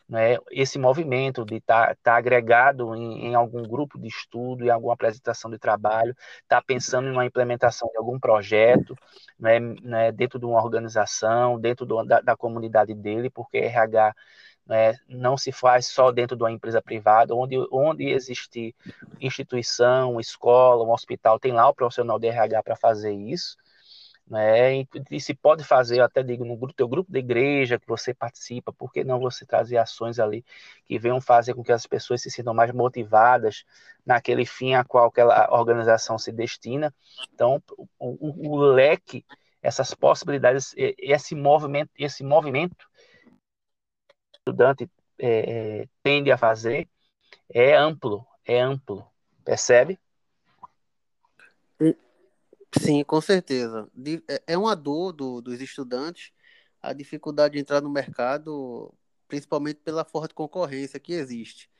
né, 0.09 0.37
esse 0.53 0.79
movimento 0.79 1.45
de 1.45 1.57
estar 1.57 1.89
tá, 1.89 1.97
tá 2.05 2.17
agregado 2.17 2.95
em, 2.95 3.27
em, 3.27 3.35
algum 3.35 3.63
grupo 3.65 3.99
de 3.99 4.07
estudo, 4.07 4.65
em 4.65 4.71
alguma 4.71 4.95
apresentação 4.95 5.51
de 5.51 5.59
trabalho, 5.59 6.15
estar 6.43 6.61
tá 6.61 6.63
pensando 6.65 7.09
em 7.09 7.11
uma 7.11 7.27
implementação 7.27 7.89
de 7.91 7.99
algum 7.99 8.19
projeto, 8.21 8.95
né, 9.39 9.59
né, 9.59 10.13
dentro 10.13 10.39
de 10.39 10.47
uma 10.47 10.63
organização, 10.63 11.59
dentro 11.59 11.85
do, 11.85 12.05
da, 12.05 12.21
da, 12.21 12.37
comunidade 12.37 12.95
dele, 12.95 13.29
porque 13.29 13.59
RH 13.59 14.15
né, 14.65 14.95
não 15.09 15.37
se 15.37 15.51
faz 15.51 15.89
só 15.89 16.13
dentro 16.13 16.37
de 16.37 16.45
uma 16.45 16.53
empresa 16.53 16.81
privada, 16.81 17.35
onde, 17.35 17.57
onde 17.73 18.09
existe 18.09 18.73
instituição, 19.21 20.21
escola, 20.21 20.85
um 20.85 20.93
hospital, 20.93 21.41
tem 21.41 21.53
lá 21.53 21.69
o 21.69 21.75
profissional 21.75 22.21
de 22.21 22.29
RH 22.29 22.63
para 22.63 22.77
fazer 22.77 23.13
isso, 23.13 23.57
né? 24.27 24.81
E, 25.11 25.21
se 25.21 25.35
pode 25.35 25.65
fazer, 25.65 25.99
eu 25.99 26.05
até 26.05 26.23
digo, 26.23 26.45
no 26.45 26.73
teu 26.73 26.89
grupo 26.89 27.13
de 27.13 27.19
igreja 27.19 27.79
que 27.79 27.87
você 27.87 28.15
participa, 28.15 28.73
por 28.73 28.93
que 28.93 29.05
não 29.05 29.21
você 29.21 29.45
trazer 29.45 29.77
ações 29.77 30.19
ali 30.19 30.45
que 30.87 30.99
venham 30.99 31.21
fazer 31.21 31.55
com 31.55 31.63
que 31.63 31.73
as 31.73 31.87
pessoas 31.87 32.23
se 32.23 32.31
sintam 32.31 32.55
mais 32.55 32.73
motivadas 32.73 33.65
naquele 34.05 34.47
fim 34.47 34.75
a 34.75 34.85
qual 34.85 35.07
aquela 35.07 35.49
organização 35.53 36.19
se 36.19 36.33
destina? 36.33 36.95
Então, 37.35 37.63
o, 37.77 37.87
o, 37.99 38.51
o 38.51 38.57
leque, 38.59 39.25
essas 39.63 39.95
possibilidades, 39.95 40.75
esse 40.77 41.35
movimento, 41.35 41.91
esse 41.99 42.25
movimento 42.25 42.87
estudante 44.33 44.91
é, 45.19 45.83
é, 45.83 45.89
tende 46.03 46.31
a 46.31 46.37
fazer 46.39 46.89
é 47.53 47.77
amplo, 47.77 48.27
é 48.45 48.61
amplo, 48.61 49.07
percebe? 49.45 49.99
Sim, 52.81 53.05
com 53.05 53.21
certeza. 53.21 53.89
É, 54.29 54.55
é 54.55 54.59
uma 54.59 54.75
dor 54.75 55.13
do, 55.13 55.41
dos 55.41 55.61
estudantes 55.61 56.33
a 56.83 56.93
dificuldade 56.93 57.55
de 57.55 57.61
entrar 57.61 57.81
no 57.81 57.89
mercado, 57.91 58.93
principalmente 59.27 59.81
pela 59.83 60.05
forte 60.05 60.35
concorrência 60.35 61.01
que 61.01 61.15
existe. 61.15 61.71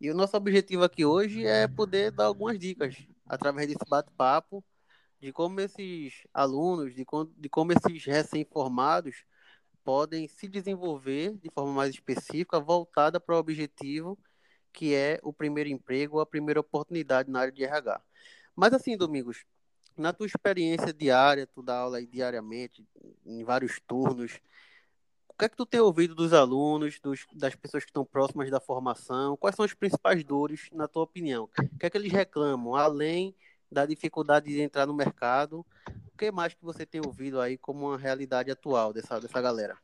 E 0.00 0.10
o 0.10 0.14
nosso 0.14 0.36
objetivo 0.36 0.84
aqui 0.84 1.04
hoje 1.04 1.44
é 1.44 1.66
poder 1.66 2.12
dar 2.12 2.26
algumas 2.26 2.58
dicas 2.58 2.96
através 3.26 3.66
desse 3.66 3.84
bate-papo 3.88 4.64
de 5.20 5.32
como 5.32 5.60
esses 5.60 6.26
alunos, 6.32 6.94
de, 6.94 7.04
como, 7.04 7.32
de 7.36 7.48
como 7.48 7.72
esses 7.72 8.04
recém-formados 8.04 9.24
podem 9.84 10.28
se 10.28 10.48
desenvolver 10.48 11.36
de 11.38 11.50
forma 11.50 11.72
mais 11.72 11.94
específica, 11.94 12.60
voltada 12.60 13.18
para 13.18 13.34
o 13.34 13.38
objetivo 13.38 14.18
que 14.72 14.94
é 14.94 15.18
o 15.22 15.32
primeiro 15.32 15.68
emprego, 15.68 16.20
a 16.20 16.26
primeira 16.26 16.60
oportunidade 16.60 17.30
na 17.30 17.40
área 17.40 17.52
de 17.52 17.62
RH. 17.62 18.00
Mas 18.56 18.72
assim, 18.72 18.96
Domingos, 18.96 19.44
na 19.96 20.12
tua 20.12 20.26
experiência 20.26 20.92
diária, 20.92 21.46
tu 21.46 21.62
dá 21.62 21.78
aula 21.78 22.04
diariamente, 22.04 22.86
em 23.24 23.44
vários 23.44 23.80
turnos, 23.80 24.40
o 25.28 25.34
que 25.38 25.46
é 25.46 25.48
que 25.48 25.56
tu 25.56 25.66
tem 25.66 25.80
ouvido 25.80 26.14
dos 26.14 26.32
alunos, 26.32 27.00
dos, 27.00 27.26
das 27.34 27.54
pessoas 27.54 27.84
que 27.84 27.90
estão 27.90 28.04
próximas 28.04 28.50
da 28.50 28.60
formação? 28.60 29.36
Quais 29.36 29.56
são 29.56 29.64
as 29.64 29.74
principais 29.74 30.22
dores, 30.22 30.68
na 30.72 30.86
tua 30.86 31.02
opinião? 31.02 31.44
O 31.44 31.78
que 31.78 31.86
é 31.86 31.90
que 31.90 31.96
eles 31.96 32.12
reclamam, 32.12 32.74
além 32.74 33.34
da 33.70 33.86
dificuldade 33.86 34.50
de 34.50 34.60
entrar 34.60 34.86
no 34.86 34.94
mercado? 34.94 35.64
O 36.12 36.16
que 36.16 36.30
mais 36.30 36.54
que 36.54 36.62
você 36.62 36.84
tem 36.84 37.00
ouvido 37.04 37.40
aí 37.40 37.56
como 37.56 37.88
uma 37.88 37.98
realidade 37.98 38.50
atual 38.50 38.92
dessa, 38.92 39.18
dessa 39.18 39.40
galera? 39.40 39.76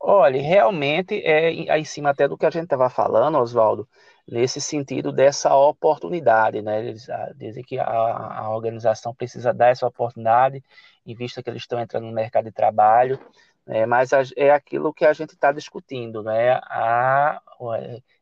Olha, 0.00 0.40
realmente 0.40 1.20
é 1.24 1.50
em 1.52 1.84
cima 1.84 2.10
até 2.10 2.26
do 2.26 2.38
que 2.38 2.46
a 2.46 2.50
gente 2.50 2.64
estava 2.64 2.88
falando, 2.88 3.38
Oswaldo, 3.38 3.88
nesse 4.26 4.60
sentido 4.60 5.12
dessa 5.12 5.54
oportunidade, 5.54 6.62
né? 6.62 6.80
Eles 6.80 7.08
ah, 7.10 7.32
dizem 7.36 7.62
que 7.62 7.78
a, 7.78 7.84
a, 7.86 8.50
organização 8.54 9.14
precisa 9.14 9.52
dar 9.52 9.68
essa 9.68 9.86
oportunidade, 9.86 10.62
em 11.04 11.14
vista 11.14 11.42
que 11.42 11.50
eles 11.50 11.62
estão 11.62 11.78
entrando 11.78 12.06
no 12.06 12.12
mercado 12.12 12.44
de 12.44 12.52
trabalho, 12.52 13.18
né? 13.66 13.84
mas 13.86 14.12
a, 14.12 14.22
é 14.36 14.50
aquilo 14.50 14.94
que 14.94 15.04
a 15.04 15.12
gente 15.12 15.34
está 15.34 15.52
discutindo, 15.52 16.22
né? 16.22 16.52
A, 16.64 17.40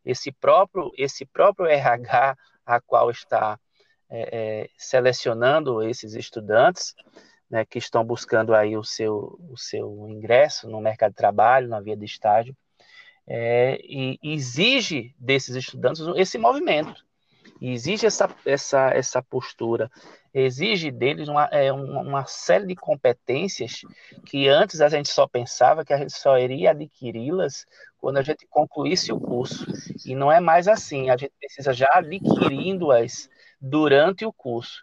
esse 0.05 0.33
próprio 0.33 0.91
esse 0.99 1.25
próprio 1.25 1.67
RH 1.67 2.37
a 2.67 2.81
qual 2.81 3.11
está 3.11 3.59
é, 4.11 4.63
é, 4.65 4.71
selecionando 4.77 5.83
esses 5.83 6.15
estudantes, 6.15 6.95
né, 7.53 7.67
que 7.67 7.79
estão 7.79 8.03
buscando 8.03 8.55
aí 8.55 8.79
o 8.79 8.83
seu, 8.83 9.39
o 9.51 9.59
seu 9.59 10.09
ingresso 10.09 10.67
no 10.71 10.81
mercado 10.81 11.11
de 11.11 11.17
trabalho, 11.17 11.69
na 11.69 11.81
via 11.81 11.95
de 11.95 12.07
estágio, 12.07 12.57
é, 13.27 13.79
e 13.85 14.19
exige 14.23 15.15
desses 15.19 15.55
estudantes 15.55 16.01
esse 16.17 16.39
movimento, 16.39 17.05
exige 17.61 18.07
essa, 18.07 18.35
essa, 18.47 18.89
essa 18.89 19.23
postura, 19.23 19.91
exige 20.33 20.91
deles 20.91 21.29
uma, 21.29 21.45
é, 21.53 21.71
uma 21.71 22.25
série 22.25 22.67
de 22.67 22.75
competências 22.75 23.83
que 24.25 24.49
antes 24.49 24.81
a 24.81 24.89
gente 24.89 25.11
só 25.11 25.29
pensava 25.29 25.85
que 25.85 25.93
a 25.93 25.99
gente 25.99 26.15
só 26.15 26.39
iria 26.39 26.71
adquiri-las 26.71 27.67
quando 27.99 28.17
a 28.17 28.23
gente 28.23 28.47
concluísse 28.49 29.13
o 29.13 29.21
curso. 29.21 29.67
E 30.07 30.15
não 30.15 30.33
é 30.33 30.41
mais 30.41 30.67
assim, 30.67 31.11
a 31.11 31.19
gente 31.19 31.35
precisa 31.39 31.73
já 31.75 31.89
adquirindo-as 31.93 33.29
durante 33.61 34.25
o 34.25 34.33
curso. 34.33 34.81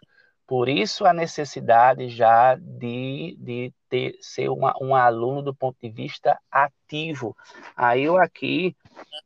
Por 0.50 0.68
isso 0.68 1.06
a 1.06 1.12
necessidade 1.12 2.08
já 2.08 2.56
de, 2.56 3.36
de 3.38 3.72
ter, 3.88 4.18
ser 4.20 4.48
uma, 4.48 4.74
um 4.82 4.96
aluno 4.96 5.42
do 5.42 5.54
ponto 5.54 5.78
de 5.80 5.88
vista 5.88 6.40
ativo. 6.50 7.36
Aí 7.76 8.02
eu 8.02 8.16
aqui 8.16 8.76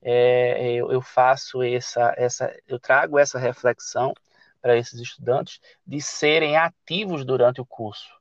é, 0.02 0.74
eu, 0.74 0.92
eu, 0.92 1.00
faço 1.00 1.62
essa, 1.62 2.12
essa, 2.18 2.54
eu 2.68 2.78
trago 2.78 3.18
essa 3.18 3.38
reflexão 3.38 4.12
para 4.60 4.76
esses 4.76 5.00
estudantes 5.00 5.62
de 5.86 5.98
serem 5.98 6.58
ativos 6.58 7.24
durante 7.24 7.58
o 7.58 7.64
curso, 7.64 8.14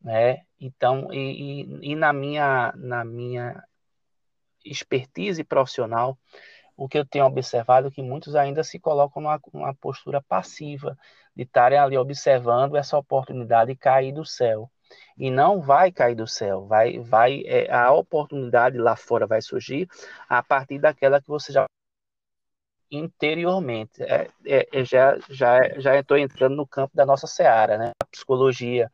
né? 0.00 0.44
Então, 0.60 1.12
e, 1.12 1.62
e, 1.64 1.90
e 1.90 1.96
na 1.96 2.12
minha 2.12 2.72
na 2.76 3.04
minha 3.04 3.64
expertise 4.64 5.42
profissional, 5.42 6.16
o 6.76 6.88
que 6.88 6.98
eu 6.98 7.04
tenho 7.04 7.24
observado 7.24 7.88
é 7.88 7.90
que 7.90 8.00
muitos 8.00 8.36
ainda 8.36 8.62
se 8.62 8.78
colocam 8.78 9.20
numa, 9.20 9.40
numa 9.52 9.74
postura 9.74 10.22
passiva, 10.22 10.96
de 11.36 11.42
estarem 11.42 11.78
ali 11.78 11.96
observando 11.98 12.76
essa 12.76 12.96
oportunidade 12.98 13.74
cair 13.76 14.12
do 14.12 14.24
céu. 14.24 14.70
E 15.16 15.30
não 15.30 15.60
vai 15.60 15.90
cair 15.90 16.14
do 16.14 16.26
céu, 16.26 16.66
vai, 16.66 16.98
vai 16.98 17.42
é, 17.46 17.72
a 17.72 17.92
oportunidade 17.92 18.78
lá 18.78 18.96
fora 18.96 19.26
vai 19.26 19.40
surgir 19.42 19.88
a 20.28 20.42
partir 20.42 20.78
daquela 20.78 21.20
que 21.20 21.28
você 21.28 21.52
já 21.52 21.66
interiormente. 22.90 24.02
É, 24.02 24.28
é, 24.46 24.68
é 24.72 24.84
já, 24.84 25.18
já, 25.28 25.78
já 25.80 25.98
estou 25.98 26.16
entrando 26.16 26.56
no 26.56 26.66
campo 26.66 26.94
da 26.96 27.04
nossa 27.06 27.26
seara, 27.26 27.78
né? 27.78 27.92
A 28.00 28.06
psicologia, 28.06 28.90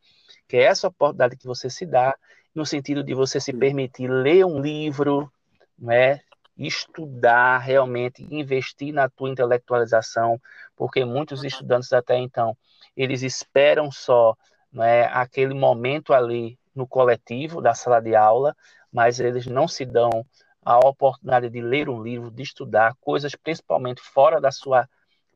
que 0.47 0.57
é 0.57 0.63
essa 0.63 0.87
oportunidade 0.87 1.37
que 1.37 1.47
você 1.47 1.69
se 1.69 1.85
dá 1.85 2.15
no 2.53 2.65
sentido 2.65 3.03
de 3.03 3.13
você 3.13 3.39
se 3.39 3.53
permitir 3.53 4.07
ler 4.09 4.45
um 4.45 4.59
livro, 4.59 5.31
né? 5.77 6.21
Estudar 6.65 7.59
realmente, 7.59 8.27
investir 8.29 8.93
na 8.93 9.09
tua 9.09 9.29
intelectualização, 9.29 10.39
porque 10.75 11.03
muitos 11.05 11.43
estudantes 11.43 11.91
até 11.93 12.17
então, 12.17 12.55
eles 12.95 13.23
esperam 13.23 13.91
só 13.91 14.35
né, 14.71 15.05
aquele 15.05 15.53
momento 15.53 16.13
ali 16.13 16.57
no 16.73 16.87
coletivo 16.87 17.61
da 17.61 17.73
sala 17.73 17.99
de 18.01 18.15
aula, 18.15 18.55
mas 18.91 19.19
eles 19.19 19.45
não 19.45 19.67
se 19.67 19.85
dão 19.85 20.25
a 20.63 20.77
oportunidade 20.79 21.49
de 21.49 21.61
ler 21.61 21.89
um 21.89 22.01
livro, 22.01 22.29
de 22.31 22.43
estudar 22.43 22.95
coisas 23.01 23.35
principalmente 23.35 24.01
fora 24.01 24.39
da 24.39 24.51
sua, 24.51 24.87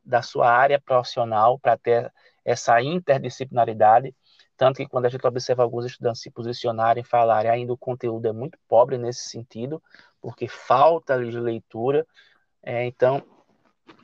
da 0.04 0.22
sua 0.22 0.50
área 0.50 0.80
profissional, 0.80 1.58
para 1.58 1.76
ter 1.76 2.12
essa 2.44 2.80
interdisciplinaridade. 2.80 4.14
tanto 4.56 4.76
que 4.76 4.86
quando 4.88 5.06
a 5.06 5.08
gente 5.08 5.26
observa 5.26 5.62
alguns 5.62 5.84
estudantes 5.84 6.22
se 6.22 6.30
posicionarem, 6.30 7.04
falarem, 7.04 7.50
ainda 7.50 7.72
o 7.72 7.76
conteúdo 7.76 8.26
é 8.26 8.32
muito 8.32 8.56
pobre 8.68 8.96
nesse 8.96 9.28
sentido, 9.28 9.82
porque 10.26 10.48
falta 10.48 11.24
de 11.24 11.38
leitura. 11.38 12.04
É, 12.60 12.84
então, 12.84 13.22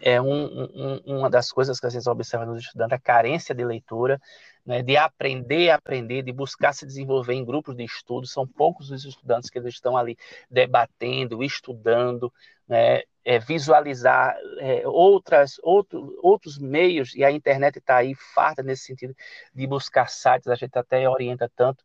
é 0.00 0.22
um, 0.22 0.62
um, 0.72 1.16
uma 1.16 1.28
das 1.28 1.50
coisas 1.50 1.80
que 1.80 1.86
a 1.86 1.90
gente 1.90 2.08
observa 2.08 2.46
nos 2.46 2.62
estudantes, 2.62 2.94
a 2.94 3.00
carência 3.00 3.52
de 3.52 3.64
leitura, 3.64 4.20
né, 4.64 4.82
de 4.82 4.96
aprender 4.96 5.70
a 5.70 5.74
aprender, 5.74 6.22
de 6.22 6.32
buscar 6.32 6.72
se 6.72 6.86
desenvolver 6.86 7.34
em 7.34 7.44
grupos 7.44 7.74
de 7.74 7.82
estudo. 7.82 8.24
São 8.28 8.46
poucos 8.46 8.92
os 8.92 9.04
estudantes 9.04 9.50
que 9.50 9.58
estão 9.58 9.96
ali 9.96 10.16
debatendo, 10.48 11.42
estudando, 11.42 12.32
né, 12.68 13.02
é, 13.24 13.40
visualizar 13.40 14.36
é, 14.60 14.86
outras, 14.86 15.56
outro, 15.60 16.16
outros 16.22 16.56
meios, 16.56 17.16
e 17.16 17.24
a 17.24 17.32
internet 17.32 17.80
está 17.80 17.96
aí 17.96 18.14
farta 18.14 18.62
nesse 18.62 18.84
sentido 18.84 19.12
de 19.52 19.66
buscar 19.66 20.08
sites, 20.08 20.46
a 20.46 20.54
gente 20.54 20.78
até 20.78 21.08
orienta 21.08 21.50
tanto 21.56 21.82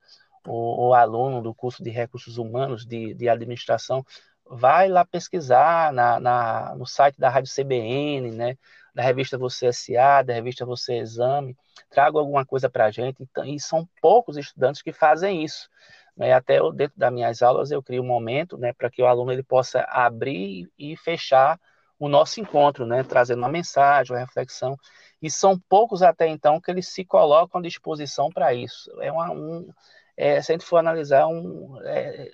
o, 0.47 0.89
o 0.89 0.93
aluno 0.93 1.41
do 1.41 1.53
curso 1.53 1.83
de 1.83 1.89
recursos 1.89 2.37
humanos, 2.37 2.85
de, 2.85 3.13
de 3.13 3.29
administração, 3.29 4.03
vai 4.49 4.87
lá 4.87 5.05
pesquisar 5.05 5.91
na, 5.93 6.19
na, 6.19 6.75
no 6.75 6.85
site 6.85 7.19
da 7.19 7.29
Rádio 7.29 7.51
CBN, 7.53 8.31
né, 8.31 8.57
da 8.93 9.03
revista 9.03 9.37
Você 9.37 9.71
SA, 9.71 10.23
da 10.23 10.33
revista 10.33 10.65
Você 10.65 10.95
Exame, 10.97 11.55
traga 11.89 12.17
alguma 12.17 12.45
coisa 12.45 12.69
para 12.69 12.85
a 12.85 12.91
gente, 12.91 13.21
então, 13.21 13.43
e 13.45 13.59
são 13.59 13.87
poucos 14.01 14.37
estudantes 14.37 14.81
que 14.81 14.93
fazem 14.93 15.43
isso. 15.43 15.69
Né, 16.15 16.33
até 16.33 16.59
eu, 16.59 16.71
dentro 16.71 16.97
das 16.97 17.13
minhas 17.13 17.41
aulas 17.43 17.69
eu 17.69 17.83
crio 17.83 18.01
um 18.01 18.07
momento 18.07 18.57
né, 18.57 18.73
para 18.73 18.89
que 18.89 19.03
o 19.03 19.05
aluno 19.05 19.31
ele 19.31 19.43
possa 19.43 19.81
abrir 19.81 20.67
e 20.77 20.97
fechar 20.97 21.59
o 21.99 22.07
nosso 22.07 22.39
encontro, 22.39 22.85
né, 22.85 23.03
trazendo 23.03 23.39
uma 23.39 23.49
mensagem, 23.49 24.15
uma 24.15 24.23
reflexão, 24.23 24.77
e 25.21 25.29
são 25.29 25.59
poucos 25.67 26.01
até 26.01 26.27
então 26.27 26.61
que 26.61 26.69
eles 26.69 26.87
se 26.87 27.03
colocam 27.03 27.59
à 27.59 27.63
disposição 27.63 28.29
para 28.29 28.53
isso. 28.53 28.89
É 29.01 29.11
uma, 29.11 29.31
um, 29.31 29.67
é, 30.17 30.41
se 30.41 30.51
a 30.51 30.55
gente 30.55 30.65
for 30.65 30.77
analisar 30.77 31.27
um, 31.27 31.79
é, 31.83 32.31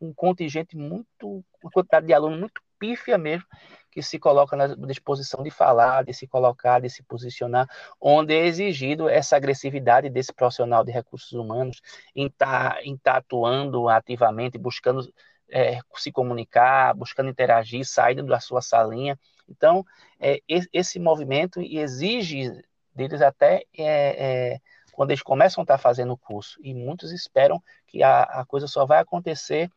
um 0.00 0.14
contingente 0.14 0.76
muito, 0.76 1.44
uma 1.62 1.70
quantidade 1.72 2.06
de 2.06 2.14
alunos 2.14 2.38
muito 2.38 2.62
pífia 2.78 3.18
mesmo, 3.18 3.46
que 3.90 4.02
se 4.02 4.18
coloca 4.18 4.56
na 4.56 4.68
disposição 4.86 5.42
de 5.42 5.50
falar, 5.50 6.04
de 6.04 6.12
se 6.12 6.26
colocar, 6.26 6.80
de 6.80 6.88
se 6.88 7.02
posicionar, 7.02 7.68
onde 8.00 8.34
é 8.34 8.46
exigido 8.46 9.08
essa 9.08 9.36
agressividade 9.36 10.08
desse 10.10 10.32
profissional 10.32 10.84
de 10.84 10.92
recursos 10.92 11.32
humanos 11.32 11.80
em 12.14 12.26
estar 12.26 12.74
tá, 12.74 12.80
tá 13.02 13.16
atuando 13.16 13.88
ativamente, 13.88 14.58
buscando 14.58 15.12
é, 15.50 15.78
se 15.96 16.12
comunicar, 16.12 16.94
buscando 16.94 17.30
interagir, 17.30 17.84
saindo 17.84 18.24
da 18.24 18.40
sua 18.40 18.60
salinha. 18.60 19.18
Então, 19.48 19.84
é, 20.20 20.40
esse 20.72 20.98
movimento 20.98 21.60
exige 21.60 22.52
deles 22.94 23.20
até 23.22 23.64
é, 23.76 24.54
é 24.54 24.60
quando 24.94 25.10
eles 25.10 25.22
começam 25.22 25.62
a 25.62 25.64
estar 25.64 25.78
fazendo 25.78 26.12
o 26.12 26.16
curso. 26.16 26.58
E 26.62 26.72
muitos 26.72 27.10
esperam 27.10 27.62
que 27.86 28.02
a, 28.02 28.22
a 28.22 28.44
coisa 28.44 28.66
só 28.66 28.86
vai 28.86 29.00
acontecer 29.00 29.68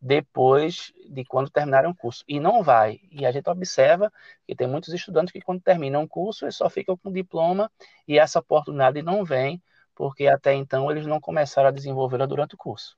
depois 0.00 0.92
de 1.08 1.24
quando 1.24 1.50
terminarem 1.50 1.90
o 1.90 1.94
curso. 1.94 2.22
E 2.28 2.38
não 2.38 2.62
vai. 2.62 3.00
E 3.10 3.24
a 3.24 3.32
gente 3.32 3.48
observa 3.48 4.12
que 4.46 4.54
tem 4.54 4.66
muitos 4.66 4.92
estudantes 4.92 5.32
que, 5.32 5.40
quando 5.40 5.62
terminam 5.62 6.02
o 6.02 6.08
curso, 6.08 6.44
eles 6.44 6.56
só 6.56 6.68
ficam 6.68 6.96
com 6.96 7.10
diploma 7.10 7.70
e 8.06 8.18
essa 8.18 8.38
oportunidade 8.38 9.02
não 9.02 9.24
vem, 9.24 9.62
porque 9.94 10.26
até 10.26 10.52
então 10.52 10.90
eles 10.90 11.06
não 11.06 11.20
começaram 11.20 11.68
a 11.68 11.72
desenvolvê-la 11.72 12.26
durante 12.26 12.54
o 12.54 12.58
curso. 12.58 12.96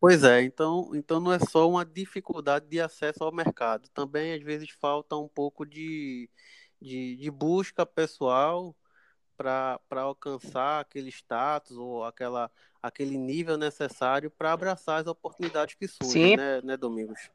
Pois 0.00 0.24
é, 0.24 0.42
então, 0.42 0.90
então 0.94 1.20
não 1.20 1.32
é 1.32 1.38
só 1.38 1.68
uma 1.68 1.84
dificuldade 1.84 2.66
de 2.66 2.80
acesso 2.80 3.22
ao 3.22 3.32
mercado, 3.32 3.88
também 3.94 4.34
às 4.34 4.42
vezes 4.42 4.70
falta 4.70 5.16
um 5.16 5.28
pouco 5.28 5.64
de, 5.64 6.28
de, 6.80 7.16
de 7.16 7.30
busca 7.30 7.86
pessoal 7.86 8.74
para 9.40 10.02
alcançar 10.02 10.80
aquele 10.80 11.08
status 11.08 11.78
ou 11.78 12.04
aquela, 12.04 12.50
aquele 12.82 13.16
nível 13.16 13.56
necessário 13.56 14.30
para 14.30 14.52
abraçar 14.52 15.00
as 15.00 15.06
oportunidades 15.06 15.74
que 15.76 15.88
surgem, 15.88 16.36
né, 16.36 16.60
né, 16.60 16.76
Domingos? 16.76 17.30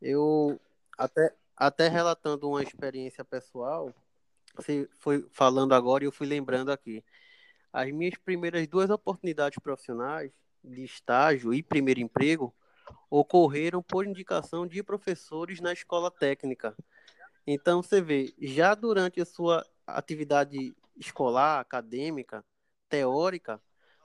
Eu, 0.00 0.58
até, 0.96 1.34
até 1.54 1.88
relatando 1.88 2.48
uma 2.48 2.62
experiência 2.62 3.22
pessoal, 3.22 3.92
você 4.56 4.88
foi 4.98 5.26
falando 5.32 5.74
agora 5.74 6.02
e 6.02 6.06
eu 6.06 6.12
fui 6.12 6.26
lembrando 6.26 6.72
aqui. 6.72 7.04
As 7.70 7.90
minhas 7.92 8.16
primeiras 8.16 8.66
duas 8.66 8.88
oportunidades 8.88 9.58
profissionais 9.58 10.32
de 10.62 10.82
estágio 10.82 11.52
e 11.52 11.62
primeiro 11.62 12.00
emprego 12.00 12.54
ocorreram 13.10 13.82
por 13.82 14.06
indicação 14.06 14.66
de 14.66 14.82
professores 14.82 15.60
na 15.60 15.74
escola 15.74 16.10
técnica. 16.10 16.74
Então, 17.46 17.82
você 17.82 18.00
vê, 18.00 18.32
já 18.40 18.74
durante 18.74 19.20
a 19.20 19.26
sua 19.26 19.66
atividade 19.86 20.74
escolar, 20.96 21.60
acadêmica, 21.60 22.44
teórica, 22.88 23.60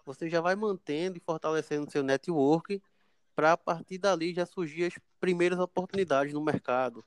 você 0.05 0.29
já 0.29 0.41
vai 0.41 0.55
mantendo 0.55 1.17
e 1.17 1.21
fortalecendo 1.21 1.91
seu 1.91 2.03
network 2.03 2.81
para 3.35 3.53
a 3.53 3.57
partir 3.57 3.97
dali 3.97 4.33
já 4.33 4.45
surgir 4.45 4.85
as 4.85 4.93
primeiras 5.19 5.59
oportunidades 5.59 6.33
no 6.33 6.43
mercado. 6.43 7.05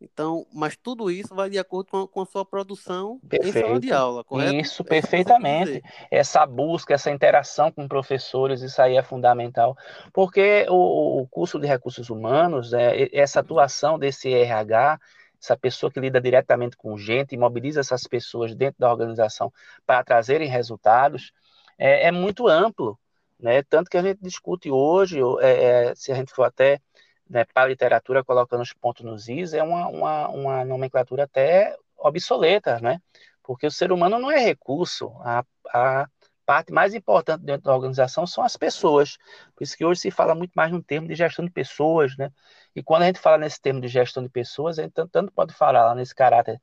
Então, 0.00 0.46
mas 0.52 0.76
tudo 0.76 1.10
isso 1.10 1.34
vai 1.34 1.48
de 1.48 1.58
acordo 1.58 1.90
com, 1.90 2.06
com 2.06 2.20
a 2.20 2.26
sua 2.26 2.44
produção 2.44 3.18
Perfeito. 3.26 3.56
em 3.56 3.60
sala 3.62 3.80
de 3.80 3.92
aula, 3.92 4.22
correto? 4.22 4.54
Isso, 4.54 4.82
é 4.82 4.84
perfeitamente. 4.84 5.82
Essa 6.10 6.44
busca, 6.44 6.92
essa 6.92 7.10
interação 7.10 7.72
com 7.72 7.88
professores, 7.88 8.60
isso 8.60 8.80
aí 8.80 8.96
é 8.96 9.02
fundamental, 9.02 9.74
porque 10.12 10.66
o, 10.68 11.22
o 11.22 11.26
curso 11.28 11.58
de 11.58 11.66
recursos 11.66 12.10
humanos, 12.10 12.74
é, 12.74 13.08
essa 13.12 13.40
atuação 13.40 13.98
desse 13.98 14.32
RH, 14.32 15.00
essa 15.42 15.56
pessoa 15.56 15.90
que 15.90 16.00
lida 16.00 16.20
diretamente 16.20 16.76
com 16.76 16.96
gente 16.96 17.34
e 17.34 17.38
mobiliza 17.38 17.80
essas 17.80 18.04
pessoas 18.04 18.54
dentro 18.54 18.76
da 18.78 18.90
organização 18.90 19.52
para 19.84 20.04
trazerem 20.04 20.48
resultados, 20.48 21.32
é, 21.78 22.08
é 22.08 22.10
muito 22.10 22.48
amplo. 22.48 22.98
Né? 23.38 23.62
Tanto 23.62 23.90
que 23.90 23.96
a 23.96 24.02
gente 24.02 24.20
discute 24.22 24.70
hoje, 24.70 25.20
é, 25.40 25.64
é, 25.90 25.94
se 25.94 26.10
a 26.10 26.14
gente 26.14 26.32
for 26.32 26.44
até 26.44 26.80
né, 27.28 27.44
para 27.44 27.64
a 27.64 27.68
literatura 27.68 28.24
colocando 28.24 28.62
os 28.62 28.72
pontos 28.72 29.04
nos 29.04 29.28
is, 29.28 29.52
é 29.52 29.62
uma, 29.62 29.88
uma, 29.88 30.28
uma 30.28 30.64
nomenclatura 30.64 31.24
até 31.24 31.76
obsoleta, 31.98 32.80
né? 32.80 33.00
porque 33.42 33.66
o 33.66 33.70
ser 33.70 33.92
humano 33.92 34.18
não 34.18 34.30
é 34.30 34.38
recurso, 34.38 35.12
a, 35.20 35.44
a 35.72 36.08
parte 36.46 36.72
mais 36.72 36.94
importante 36.94 37.42
dentro 37.44 37.64
da 37.64 37.74
organização 37.74 38.26
são 38.26 38.44
as 38.44 38.56
pessoas. 38.56 39.18
Por 39.54 39.64
isso 39.64 39.76
que 39.76 39.84
hoje 39.84 40.00
se 40.00 40.10
fala 40.10 40.34
muito 40.34 40.52
mais 40.54 40.70
no 40.70 40.82
termo 40.82 41.08
de 41.08 41.14
gestão 41.16 41.44
de 41.44 41.50
pessoas, 41.50 42.16
né? 42.16 42.30
E 42.74 42.82
quando 42.82 43.02
a 43.02 43.06
gente 43.06 43.18
fala 43.18 43.38
nesse 43.38 43.60
termo 43.60 43.80
de 43.80 43.88
gestão 43.88 44.22
de 44.22 44.28
pessoas, 44.28 44.78
a 44.78 44.82
gente 44.82 44.94
tanto 45.10 45.32
pode 45.32 45.52
falar 45.52 45.94
nesse 45.96 46.14
caráter 46.14 46.60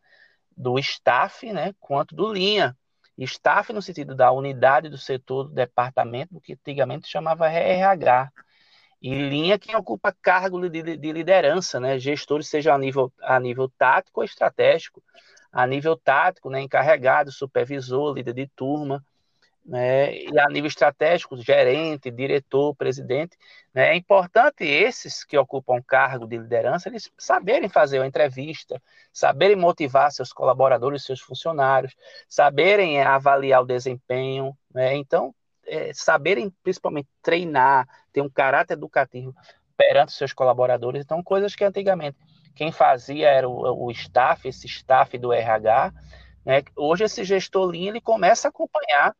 do 0.56 0.80
staff, 0.80 1.52
né, 1.52 1.74
quanto 1.80 2.16
do 2.16 2.32
linha. 2.32 2.78
Staff 3.18 3.72
no 3.74 3.82
sentido 3.82 4.16
da 4.16 4.32
unidade 4.32 4.90
do 4.90 4.98
setor, 4.98 5.46
do 5.46 5.54
departamento, 5.54 6.34
do 6.34 6.42
que 6.42 6.54
antigamente 6.54 7.08
chamava 7.08 7.48
RH. 7.48 8.32
E 9.02 9.14
linha 9.30 9.60
quem 9.60 9.76
ocupa 9.76 10.16
cargo 10.22 10.68
de, 10.70 10.98
de 10.98 11.12
liderança, 11.12 11.80
né? 11.80 12.00
Gestores, 12.00 12.48
seja 12.48 12.74
a 12.74 12.78
nível, 12.78 13.12
a 13.22 13.40
nível 13.40 13.70
tático 13.78 14.22
ou 14.22 14.24
estratégico. 14.24 15.04
A 15.52 15.68
nível 15.68 15.96
tático, 15.96 16.50
né? 16.50 16.62
encarregado, 16.62 17.32
supervisor, 17.32 18.16
líder 18.16 18.34
de 18.34 18.48
turma 18.56 19.04
né, 19.66 20.14
e 20.16 20.40
a 20.40 20.50
nível 20.50 20.68
estratégico, 20.68 21.38
gerente, 21.38 22.12
diretor, 22.12 22.76
presidente, 22.76 23.38
né, 23.74 23.92
é 23.92 23.96
importante 23.96 24.64
esses 24.64 25.24
que 25.24 25.38
ocupam 25.38 25.82
cargo 25.82 26.28
de 26.28 26.38
liderança, 26.38 26.90
eles 26.90 27.10
saberem 27.18 27.70
fazer 27.70 28.00
uma 28.00 28.08
entrevista, 28.08 28.82
saberem 29.12 29.56
motivar 29.56 30.12
seus 30.12 30.34
colaboradores, 30.34 31.04
seus 31.04 31.22
funcionários, 31.22 31.96
saberem 32.28 33.00
é, 33.00 33.06
avaliar 33.06 33.62
o 33.62 33.66
desempenho, 33.66 34.58
né, 34.74 34.96
então, 34.96 35.34
é, 35.66 35.94
saberem 35.94 36.54
principalmente 36.62 37.08
treinar, 37.22 37.88
ter 38.12 38.22
um 38.22 38.30
caráter 38.30 38.74
educativo 38.74 39.34
perante 39.78 40.12
seus 40.12 40.34
colaboradores, 40.34 41.04
então, 41.04 41.24
coisas 41.24 41.56
que 41.56 41.64
antigamente 41.64 42.18
quem 42.54 42.72
fazia 42.72 43.30
era 43.30 43.48
o, 43.48 43.86
o 43.86 43.92
staff, 43.92 44.48
esse 44.48 44.68
staff 44.68 45.18
do 45.18 45.32
RH, 45.32 45.94
né, 46.46 46.64
hoje 46.76 47.06
esse 47.06 47.24
gestor 47.24 47.66
Lean, 47.66 47.88
ele 47.88 48.02
começa 48.02 48.48
a 48.48 48.50
acompanhar 48.50 49.16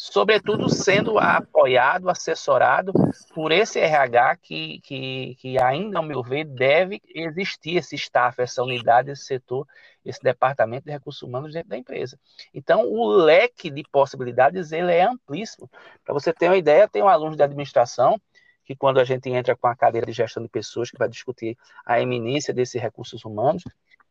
sobretudo 0.00 0.68
sendo 0.68 1.18
apoiado, 1.18 2.08
assessorado 2.08 2.92
por 3.34 3.50
esse 3.50 3.80
RH 3.80 4.36
que, 4.36 4.80
que, 4.80 5.34
que 5.40 5.60
ainda, 5.60 5.98
ao 5.98 6.04
meu 6.04 6.22
ver, 6.22 6.44
deve 6.44 7.02
existir 7.12 7.78
esse 7.78 7.96
staff, 7.96 8.40
essa 8.40 8.62
unidade, 8.62 9.10
esse 9.10 9.24
setor, 9.24 9.66
esse 10.04 10.22
departamento 10.22 10.84
de 10.84 10.92
recursos 10.92 11.20
humanos 11.22 11.52
dentro 11.52 11.70
da 11.70 11.76
empresa. 11.76 12.16
Então, 12.54 12.88
o 12.88 13.08
leque 13.08 13.70
de 13.70 13.82
possibilidades 13.90 14.70
ele 14.70 14.92
é 14.92 15.02
amplíssimo. 15.02 15.68
Para 16.04 16.14
você 16.14 16.32
ter 16.32 16.46
uma 16.46 16.56
ideia, 16.56 16.86
tem 16.86 17.02
um 17.02 17.08
aluno 17.08 17.34
de 17.34 17.42
administração 17.42 18.20
que 18.64 18.76
quando 18.76 19.00
a 19.00 19.04
gente 19.04 19.28
entra 19.30 19.56
com 19.56 19.66
a 19.66 19.74
cadeira 19.74 20.06
de 20.06 20.12
gestão 20.12 20.44
de 20.44 20.48
pessoas, 20.48 20.92
que 20.92 20.98
vai 20.98 21.08
discutir 21.08 21.58
a 21.84 22.00
eminência 22.00 22.54
desses 22.54 22.80
recursos 22.80 23.24
humanos, 23.24 23.64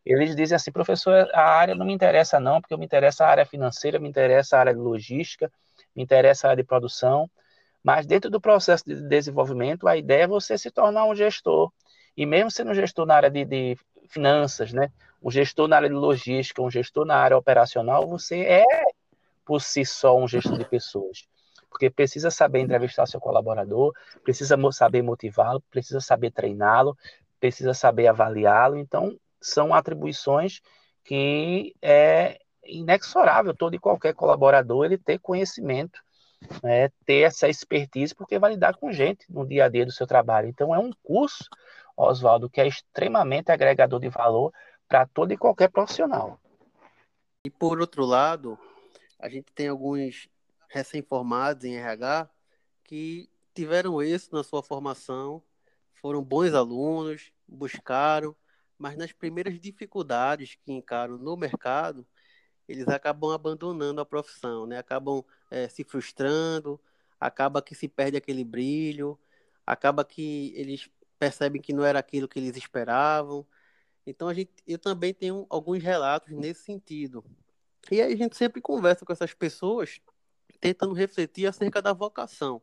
eles 0.05 0.35
dizem 0.35 0.55
assim, 0.57 0.71
professor, 0.71 1.29
a 1.33 1.49
área 1.49 1.75
não 1.75 1.85
me 1.85 1.93
interessa 1.93 2.41
não, 2.41 2.59
porque 2.59 2.75
me 2.75 2.85
interessa 2.85 3.23
a 3.23 3.29
área 3.29 3.45
financeira, 3.45 3.99
me 3.99 4.09
interessa 4.09 4.57
a 4.57 4.59
área 4.59 4.73
de 4.73 4.79
logística, 4.79 5.49
me 5.97 6.03
interessa 6.03 6.47
a 6.47 6.51
área 6.51 6.63
de 6.63 6.67
produção, 6.67 7.27
mas 7.83 8.05
dentro 8.05 8.29
do 8.29 8.39
processo 8.39 8.85
de 8.85 9.01
desenvolvimento, 9.01 9.87
a 9.87 9.97
ideia 9.97 10.23
é 10.23 10.27
você 10.27 10.55
se 10.57 10.69
tornar 10.69 11.05
um 11.05 11.15
gestor. 11.15 11.71
E 12.15 12.25
mesmo 12.25 12.51
sendo 12.51 12.69
um 12.69 12.73
gestor 12.75 13.07
na 13.07 13.15
área 13.15 13.31
de, 13.31 13.43
de 13.43 13.77
finanças, 14.07 14.71
né? 14.71 14.91
um 15.23 15.31
gestor 15.31 15.67
na 15.67 15.77
área 15.77 15.89
de 15.89 15.95
logística, 15.95 16.61
um 16.61 16.69
gestor 16.69 17.05
na 17.05 17.15
área 17.15 17.35
operacional, 17.35 18.07
você 18.07 18.41
é 18.41 18.65
por 19.43 19.59
si 19.59 19.83
só 19.83 20.15
um 20.15 20.27
gestor 20.27 20.57
de 20.57 20.65
pessoas. 20.65 21.25
porque 21.69 21.89
precisa 21.89 22.31
saber 22.31 22.59
entrevistar 22.59 23.05
seu 23.07 23.19
colaborador, 23.19 23.93
precisa 24.23 24.55
saber 24.71 25.01
motivá-lo, 25.01 25.61
precisa 25.69 25.99
saber 25.99 26.31
treiná-lo, 26.31 26.97
precisa 27.39 27.73
saber 27.73 28.07
avaliá-lo. 28.07 28.77
Então, 28.77 29.17
são 29.41 29.73
atribuições 29.73 30.61
que 31.03 31.75
é 31.81 32.39
inexorável 32.67 33.55
todo 33.55 33.75
e 33.75 33.79
qualquer 33.79 34.13
colaborador 34.13 34.85
ele 34.85 34.97
ter 34.97 35.19
conhecimento, 35.19 36.01
né, 36.63 36.89
ter 37.05 37.21
essa 37.21 37.47
expertise, 37.47 38.13
porque 38.13 38.37
vai 38.37 38.51
lidar 38.51 38.75
com 38.75 38.91
gente 38.91 39.25
no 39.31 39.45
dia 39.45 39.65
a 39.65 39.69
dia 39.69 39.85
do 39.85 39.91
seu 39.91 40.05
trabalho. 40.05 40.47
Então, 40.47 40.73
é 40.73 40.79
um 40.79 40.91
curso, 41.03 41.49
Oswaldo, 41.95 42.49
que 42.49 42.61
é 42.61 42.67
extremamente 42.67 43.51
agregador 43.51 43.99
de 43.99 44.09
valor 44.09 44.53
para 44.87 45.05
todo 45.05 45.31
e 45.31 45.37
qualquer 45.37 45.69
profissional. 45.69 46.39
E 47.45 47.49
por 47.49 47.79
outro 47.79 48.05
lado, 48.05 48.57
a 49.19 49.27
gente 49.29 49.51
tem 49.53 49.67
alguns 49.67 50.29
recém-formados 50.69 51.63
em 51.63 51.75
RH 51.75 52.29
que 52.83 53.29
tiveram 53.53 54.01
isso 54.01 54.29
na 54.33 54.43
sua 54.43 54.61
formação, 54.61 55.41
foram 55.95 56.23
bons 56.23 56.53
alunos, 56.53 57.31
buscaram, 57.47 58.35
mas 58.77 58.95
nas 58.95 59.11
primeiras 59.11 59.59
dificuldades 59.59 60.55
que 60.63 60.71
encaram 60.71 61.17
no 61.17 61.35
mercado, 61.35 62.05
eles 62.67 62.87
acabam 62.87 63.31
abandonando 63.31 64.01
a 64.01 64.05
profissão, 64.05 64.65
né? 64.65 64.77
Acabam 64.77 65.23
é, 65.49 65.67
se 65.67 65.83
frustrando, 65.83 66.79
acaba 67.19 67.61
que 67.61 67.73
se 67.73 67.87
perde 67.87 68.17
aquele 68.17 68.43
brilho, 68.43 69.17
acaba 69.65 70.03
que 70.03 70.53
eles 70.55 70.89
percebem 71.19 71.61
que 71.61 71.73
não 71.73 71.83
era 71.83 71.99
aquilo 71.99 72.27
que 72.27 72.39
eles 72.39 72.55
esperavam. 72.55 73.45
Então 74.05 74.27
a 74.27 74.33
gente, 74.33 74.51
eu 74.65 74.77
também 74.77 75.13
tenho 75.13 75.45
alguns 75.49 75.81
relatos 75.83 76.31
nesse 76.31 76.63
sentido. 76.63 77.23
E 77.91 78.01
aí 78.01 78.13
a 78.13 78.15
gente 78.17 78.35
sempre 78.35 78.61
conversa 78.61 79.05
com 79.05 79.13
essas 79.13 79.33
pessoas 79.33 80.01
tentando 80.59 80.93
refletir 80.93 81.47
acerca 81.47 81.81
da 81.81 81.93
vocação. 81.93 82.61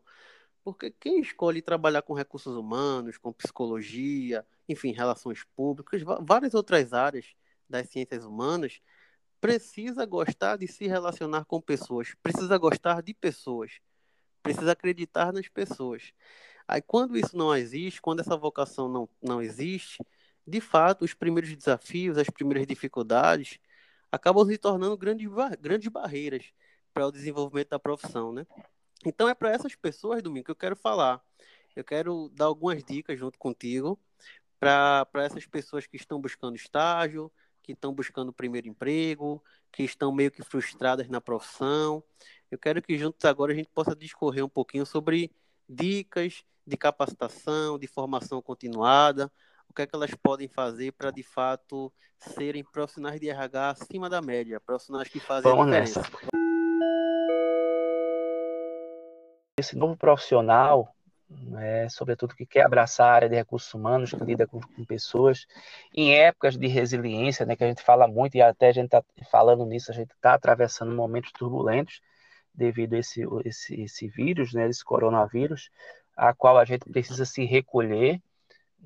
Porque 0.62 0.90
quem 0.90 1.20
escolhe 1.20 1.60
trabalhar 1.60 2.02
com 2.02 2.14
recursos 2.14 2.56
humanos, 2.56 3.18
com 3.18 3.32
psicologia, 3.32 4.46
enfim, 4.68 4.92
relações 4.92 5.44
públicas, 5.54 6.02
várias 6.22 6.54
outras 6.54 6.92
áreas 6.94 7.34
das 7.68 7.88
ciências 7.88 8.24
humanas, 8.24 8.80
precisa 9.44 10.06
gostar 10.06 10.56
de 10.56 10.66
se 10.66 10.86
relacionar 10.86 11.44
com 11.44 11.60
pessoas, 11.60 12.14
precisa 12.22 12.56
gostar 12.56 13.02
de 13.02 13.12
pessoas, 13.12 13.72
precisa 14.42 14.72
acreditar 14.72 15.34
nas 15.34 15.48
pessoas. 15.48 16.14
Aí, 16.66 16.80
quando 16.80 17.14
isso 17.14 17.36
não 17.36 17.54
existe, 17.54 18.00
quando 18.00 18.20
essa 18.20 18.38
vocação 18.38 18.88
não, 18.88 19.06
não 19.22 19.42
existe, 19.42 20.02
de 20.46 20.62
fato, 20.62 21.04
os 21.04 21.12
primeiros 21.12 21.54
desafios, 21.54 22.16
as 22.16 22.30
primeiras 22.30 22.66
dificuldades 22.66 23.58
acabam 24.10 24.46
se 24.46 24.56
tornando 24.56 24.96
grandes, 24.96 25.28
grandes 25.60 25.88
barreiras 25.88 26.50
para 26.94 27.06
o 27.06 27.12
desenvolvimento 27.12 27.68
da 27.68 27.78
profissão, 27.78 28.32
né? 28.32 28.46
Então 29.04 29.28
é 29.28 29.34
para 29.34 29.50
essas 29.50 29.74
pessoas, 29.74 30.22
Domingo, 30.22 30.46
que 30.46 30.52
eu 30.52 30.56
quero 30.56 30.74
falar. 30.74 31.20
Eu 31.76 31.84
quero 31.84 32.30
dar 32.30 32.46
algumas 32.46 32.82
dicas 32.82 33.18
junto 33.18 33.38
contigo 33.38 34.00
para 34.58 35.06
essas 35.16 35.44
pessoas 35.46 35.86
que 35.86 35.98
estão 35.98 36.18
buscando 36.18 36.56
estágio, 36.56 37.30
que 37.64 37.72
estão 37.72 37.94
buscando 37.94 38.28
o 38.28 38.32
primeiro 38.32 38.68
emprego, 38.68 39.42
que 39.72 39.82
estão 39.82 40.12
meio 40.12 40.30
que 40.30 40.42
frustradas 40.42 41.08
na 41.08 41.20
profissão. 41.20 42.04
Eu 42.50 42.58
quero 42.58 42.82
que 42.82 42.98
juntos 42.98 43.24
agora 43.24 43.52
a 43.52 43.56
gente 43.56 43.70
possa 43.74 43.96
discorrer 43.96 44.44
um 44.44 44.48
pouquinho 44.48 44.84
sobre 44.84 45.32
dicas 45.66 46.44
de 46.66 46.76
capacitação, 46.76 47.78
de 47.78 47.86
formação 47.86 48.42
continuada, 48.42 49.32
o 49.66 49.72
que 49.72 49.82
é 49.82 49.86
que 49.86 49.96
elas 49.96 50.14
podem 50.14 50.46
fazer 50.46 50.92
para 50.92 51.10
de 51.10 51.22
fato 51.22 51.90
serem 52.18 52.62
profissionais 52.62 53.18
de 53.18 53.30
RH 53.30 53.70
acima 53.70 54.10
da 54.10 54.20
média, 54.20 54.60
profissionais 54.60 55.08
que 55.08 55.18
fazem 55.18 55.50
Vamos 55.50 55.66
diferença. 55.66 56.00
Nessa. 56.00 56.44
Esse 59.58 59.74
novo 59.76 59.96
profissional, 59.96 60.94
né, 61.28 61.88
sobretudo 61.88 62.34
que 62.34 62.46
quer 62.46 62.64
abraçar 62.64 63.08
a 63.08 63.14
área 63.14 63.28
de 63.28 63.34
recursos 63.34 63.72
humanos, 63.74 64.10
que 64.10 64.24
lida 64.24 64.46
com, 64.46 64.60
com, 64.60 64.84
pessoas, 64.84 65.46
em 65.94 66.14
épocas 66.14 66.56
de 66.56 66.66
resiliência, 66.66 67.46
né, 67.46 67.56
que 67.56 67.64
a 67.64 67.68
gente 67.68 67.82
fala 67.82 68.06
muito, 68.06 68.36
e 68.36 68.42
até 68.42 68.68
a 68.68 68.72
gente 68.72 68.86
está 68.86 69.02
falando 69.30 69.64
nisso, 69.64 69.90
a 69.90 69.94
gente 69.94 70.12
está 70.12 70.34
atravessando 70.34 70.94
momentos 70.94 71.32
turbulentos 71.32 72.00
devido 72.54 72.94
a 72.94 72.98
esse, 72.98 73.24
esse, 73.44 73.80
esse 73.82 74.08
vírus, 74.08 74.52
né, 74.52 74.68
esse 74.68 74.84
coronavírus, 74.84 75.70
a 76.16 76.32
qual 76.32 76.58
a 76.58 76.64
gente 76.64 76.88
precisa 76.88 77.24
se 77.24 77.44
recolher, 77.44 78.20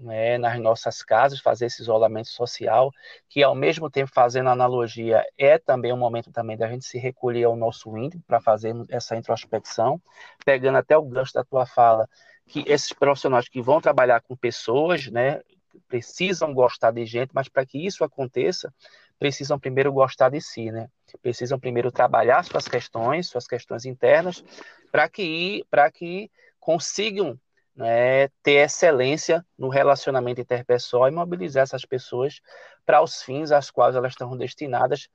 né, 0.00 0.38
nas 0.38 0.58
nossas 0.61 1.02
casas, 1.02 1.40
fazer 1.40 1.66
esse 1.66 1.82
isolamento 1.82 2.28
social, 2.28 2.90
que 3.28 3.42
ao 3.42 3.54
mesmo 3.54 3.90
tempo 3.90 4.11
fazendo 4.12 4.48
analogia 4.48 5.24
é 5.37 5.58
também 5.58 5.92
um 5.92 5.96
momento 5.96 6.30
também 6.30 6.56
da 6.56 6.68
gente 6.68 6.84
se 6.84 6.98
recolher 6.98 7.44
ao 7.44 7.56
nosso 7.56 7.96
íntimo 7.96 8.22
para 8.26 8.40
fazer 8.40 8.74
essa 8.88 9.16
introspecção, 9.16 10.00
pegando 10.44 10.78
até 10.78 10.96
o 10.96 11.02
gancho 11.02 11.34
da 11.34 11.44
tua 11.44 11.66
fala, 11.66 12.08
que 12.46 12.64
esses 12.66 12.92
profissionais 12.92 13.48
que 13.48 13.61
vão 13.61 13.80
trabalhar 13.80 14.20
com 14.20 14.37
pessoas, 14.37 15.08
né, 15.08 15.40
precisam 15.87 16.52
gostar 16.54 16.90
de 16.90 17.04
gente, 17.04 17.30
mas 17.32 17.48
para 17.48 17.64
que 17.64 17.84
isso 17.84 18.04
aconteça, 18.04 18.72
precisam 19.18 19.58
primeiro 19.58 19.92
gostar 19.92 20.30
de 20.30 20.40
si, 20.40 20.70
né? 20.70 20.88
Precisam 21.20 21.58
primeiro 21.58 21.90
trabalhar 21.90 22.44
suas 22.44 22.68
questões, 22.68 23.28
suas 23.28 23.46
questões 23.46 23.84
internas, 23.84 24.44
para 24.92 25.08
que 25.08 25.64
para 25.70 25.90
que 25.90 26.30
consigam 26.61 27.38
né, 27.78 28.26
ter 28.42 28.64
excelência 28.64 29.46
no 29.56 29.68
relacionamento 29.68 30.40
interpessoal 30.40 31.06
e 31.06 31.12
mobilizar 31.12 31.62
essas 31.62 31.84
pessoas 31.84 32.40
para 32.84 33.00
os 33.00 33.22
fins 33.22 33.52
às 33.52 33.70
quais 33.70 33.94
elas 33.94 34.12
estão 34.12 34.36
destinadas 34.36 35.08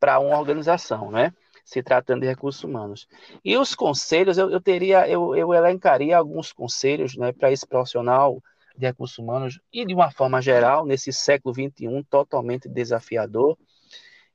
para 0.00 0.18
uma 0.18 0.38
organização, 0.38 1.10
né? 1.10 1.30
Se 1.62 1.82
tratando 1.82 2.22
de 2.22 2.26
recursos 2.26 2.64
humanos. 2.64 3.06
E 3.44 3.54
os 3.58 3.74
conselhos, 3.74 4.38
eu, 4.38 4.50
eu 4.50 4.62
teria, 4.62 5.06
eu, 5.06 5.36
eu 5.36 5.52
elencaria 5.52 6.16
alguns 6.16 6.52
conselhos, 6.54 7.16
né, 7.18 7.32
para 7.32 7.52
esse 7.52 7.66
profissional 7.66 8.42
de 8.74 8.86
recursos 8.86 9.18
humanos 9.18 9.60
e 9.70 9.84
de 9.84 9.92
uma 9.92 10.10
forma 10.10 10.40
geral 10.40 10.86
nesse 10.86 11.12
século 11.12 11.52
21 11.52 12.02
totalmente 12.04 12.66
desafiador. 12.66 13.58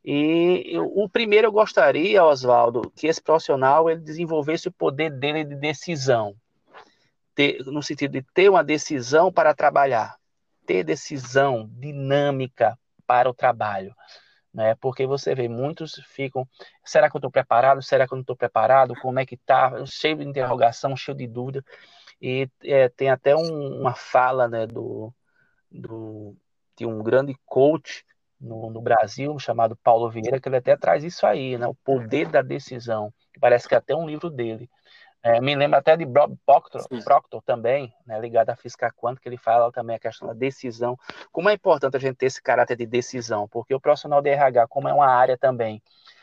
E 0.03 0.77
o 0.77 1.09
primeiro 1.09 1.47
eu 1.47 1.51
gostaria, 1.51 2.23
Oswaldo, 2.23 2.91
que 2.95 3.07
esse 3.07 3.19
profissional 3.19 3.89
ele 3.89 4.01
desenvolvesse 4.01 4.67
o 4.67 4.71
poder 4.71 5.09
dele 5.09 5.43
de 5.43 5.55
decisão 5.55 6.35
ter, 7.35 7.63
no 7.65 7.83
sentido 7.83 8.13
de 8.13 8.21
ter 8.33 8.49
uma 8.49 8.63
decisão 8.63 9.31
para 9.31 9.53
trabalhar, 9.53 10.15
ter 10.65 10.83
decisão 10.83 11.69
dinâmica 11.73 12.77
para 13.05 13.29
o 13.29 13.33
trabalho. 13.33 13.93
Né? 14.53 14.73
Porque 14.75 15.05
você 15.05 15.35
vê, 15.35 15.49
muitos 15.49 16.01
ficam, 16.07 16.47
será 16.83 17.09
que 17.09 17.15
eu 17.15 17.19
estou 17.19 17.29
preparado? 17.29 17.81
Será 17.83 18.07
que 18.07 18.13
eu 18.13 18.15
não 18.15 18.21
estou 18.21 18.37
preparado? 18.37 18.95
Como 19.01 19.19
é 19.19 19.25
que 19.25 19.35
está? 19.35 19.85
Cheio 19.85 20.15
de 20.15 20.23
interrogação, 20.23 20.95
cheio 20.95 21.17
de 21.17 21.27
dúvida. 21.27 21.63
E 22.21 22.49
é, 22.63 22.87
tem 22.87 23.09
até 23.09 23.35
um, 23.35 23.81
uma 23.81 23.93
fala 23.93 24.47
né, 24.47 24.65
do, 24.65 25.13
do, 25.69 26.35
de 26.77 26.85
um 26.85 27.03
grande 27.03 27.35
coach 27.45 28.05
no, 28.39 28.69
no, 28.69 28.81
Brasil, 28.81 29.37
chamado 29.39 29.75
Paulo 29.75 30.09
Vieira, 30.09 30.39
que 30.39 30.47
ele 30.47 30.57
até 30.57 30.77
traz 30.77 31.03
isso 31.03 31.25
aí, 31.25 31.57
né, 31.57 31.67
o 31.67 31.75
poder 31.75 32.29
da 32.29 32.41
decisão. 32.41 33.13
Parece 33.41 33.67
que 33.67 33.75
é 33.75 33.77
até 33.77 33.93
um 33.93 34.07
livro 34.07 34.29
dele. 34.29 34.69
É, 35.25 35.41
me 35.41 35.55
lembra 35.55 35.79
até 35.79 35.97
de 35.97 36.05
Bob 36.05 36.37
Proctor, 36.45 36.87
Proctor 37.03 37.41
também, 37.41 37.91
né, 38.05 38.21
ligado 38.21 38.51
à 38.51 38.55
física 38.55 38.91
quântica, 38.91 39.27
ele 39.27 39.37
fala 39.37 39.71
também 39.71 39.95
a 39.95 39.99
questão 39.99 40.27
da 40.27 40.35
decisão. 40.35 40.95
Como 41.31 41.49
é 41.49 41.53
importante 41.53 41.97
a 41.97 41.99
gente 41.99 42.15
ter 42.15 42.27
esse 42.27 42.39
caráter 42.39 42.77
de 42.77 42.85
decisão, 42.85 43.47
porque 43.47 43.73
o 43.73 43.79
profissional 43.79 44.21
de 44.21 44.29
RH, 44.29 44.67
como 44.67 44.87
é 44.87 44.93
uma 44.93 45.07
área 45.07 45.35
também 45.35 45.81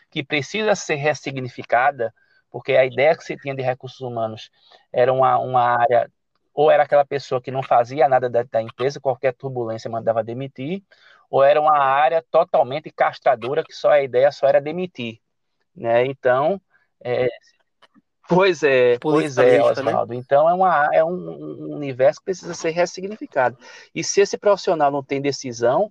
que 0.08 0.22
precisa 0.22 0.76
ser 0.76 0.94
ressignificada, 0.94 2.14
porque 2.48 2.76
a 2.76 2.84
ideia 2.84 3.16
que 3.16 3.24
se 3.24 3.36
tinha 3.36 3.56
de 3.56 3.62
recursos 3.62 4.00
humanos 4.00 4.52
era 4.92 5.12
uma, 5.12 5.36
uma 5.36 5.80
área, 5.80 6.08
ou 6.54 6.70
era 6.70 6.84
aquela 6.84 7.04
pessoa 7.04 7.42
que 7.42 7.50
não 7.50 7.60
fazia 7.60 8.08
nada 8.08 8.30
da, 8.30 8.44
da 8.44 8.62
empresa, 8.62 9.00
qualquer 9.00 9.34
turbulência 9.34 9.90
mandava 9.90 10.22
demitir, 10.22 10.80
ou 11.28 11.42
era 11.42 11.60
uma 11.60 11.76
área 11.76 12.24
totalmente 12.30 12.88
castradora, 12.92 13.64
que 13.64 13.72
só 13.72 13.90
a 13.90 14.00
ideia 14.00 14.30
só 14.30 14.46
era 14.46 14.60
demitir. 14.60 15.18
Né? 15.74 16.06
Então, 16.06 16.60
é, 17.02 17.26
Pois 18.28 18.62
é, 18.62 18.98
pois 18.98 19.36
é? 19.36 19.62
Oswaldo. 19.62 20.14
Né? 20.14 20.18
Então 20.18 20.48
é, 20.48 20.54
uma, 20.54 20.88
é 20.92 21.04
um, 21.04 21.74
universo 21.74 22.20
que 22.20 22.26
precisa 22.26 22.54
ser 22.54 22.70
ressignificado. 22.70 23.58
E 23.94 24.02
se 24.02 24.20
esse 24.20 24.38
profissional 24.38 24.90
não 24.90 25.02
tem 25.02 25.20
decisão, 25.20 25.90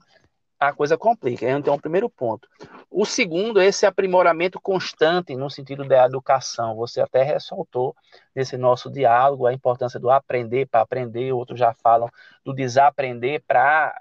a 0.62 0.72
coisa 0.72 0.96
complica. 0.96 1.50
Então, 1.50 1.74
é 1.74 1.78
o 1.78 1.82
primeiro 1.82 2.08
ponto. 2.08 2.48
O 2.90 3.04
segundo 3.04 3.60
é 3.60 3.66
esse 3.66 3.84
aprimoramento 3.84 4.62
constante 4.62 5.36
no 5.36 5.50
sentido 5.50 5.84
da 5.84 6.06
educação. 6.06 6.76
Você 6.76 7.02
até 7.02 7.24
ressaltou 7.24 7.96
nesse 8.36 8.56
nosso 8.58 8.88
diálogo 8.88 9.48
a 9.48 9.54
importância 9.54 10.00
do 10.00 10.12
aprender 10.12 10.68
para 10.68 10.82
aprender, 10.82 11.34
outros 11.34 11.58
já 11.58 11.74
falam 11.74 12.08
do 12.46 12.54
desaprender 12.54 13.42
para 13.48 13.92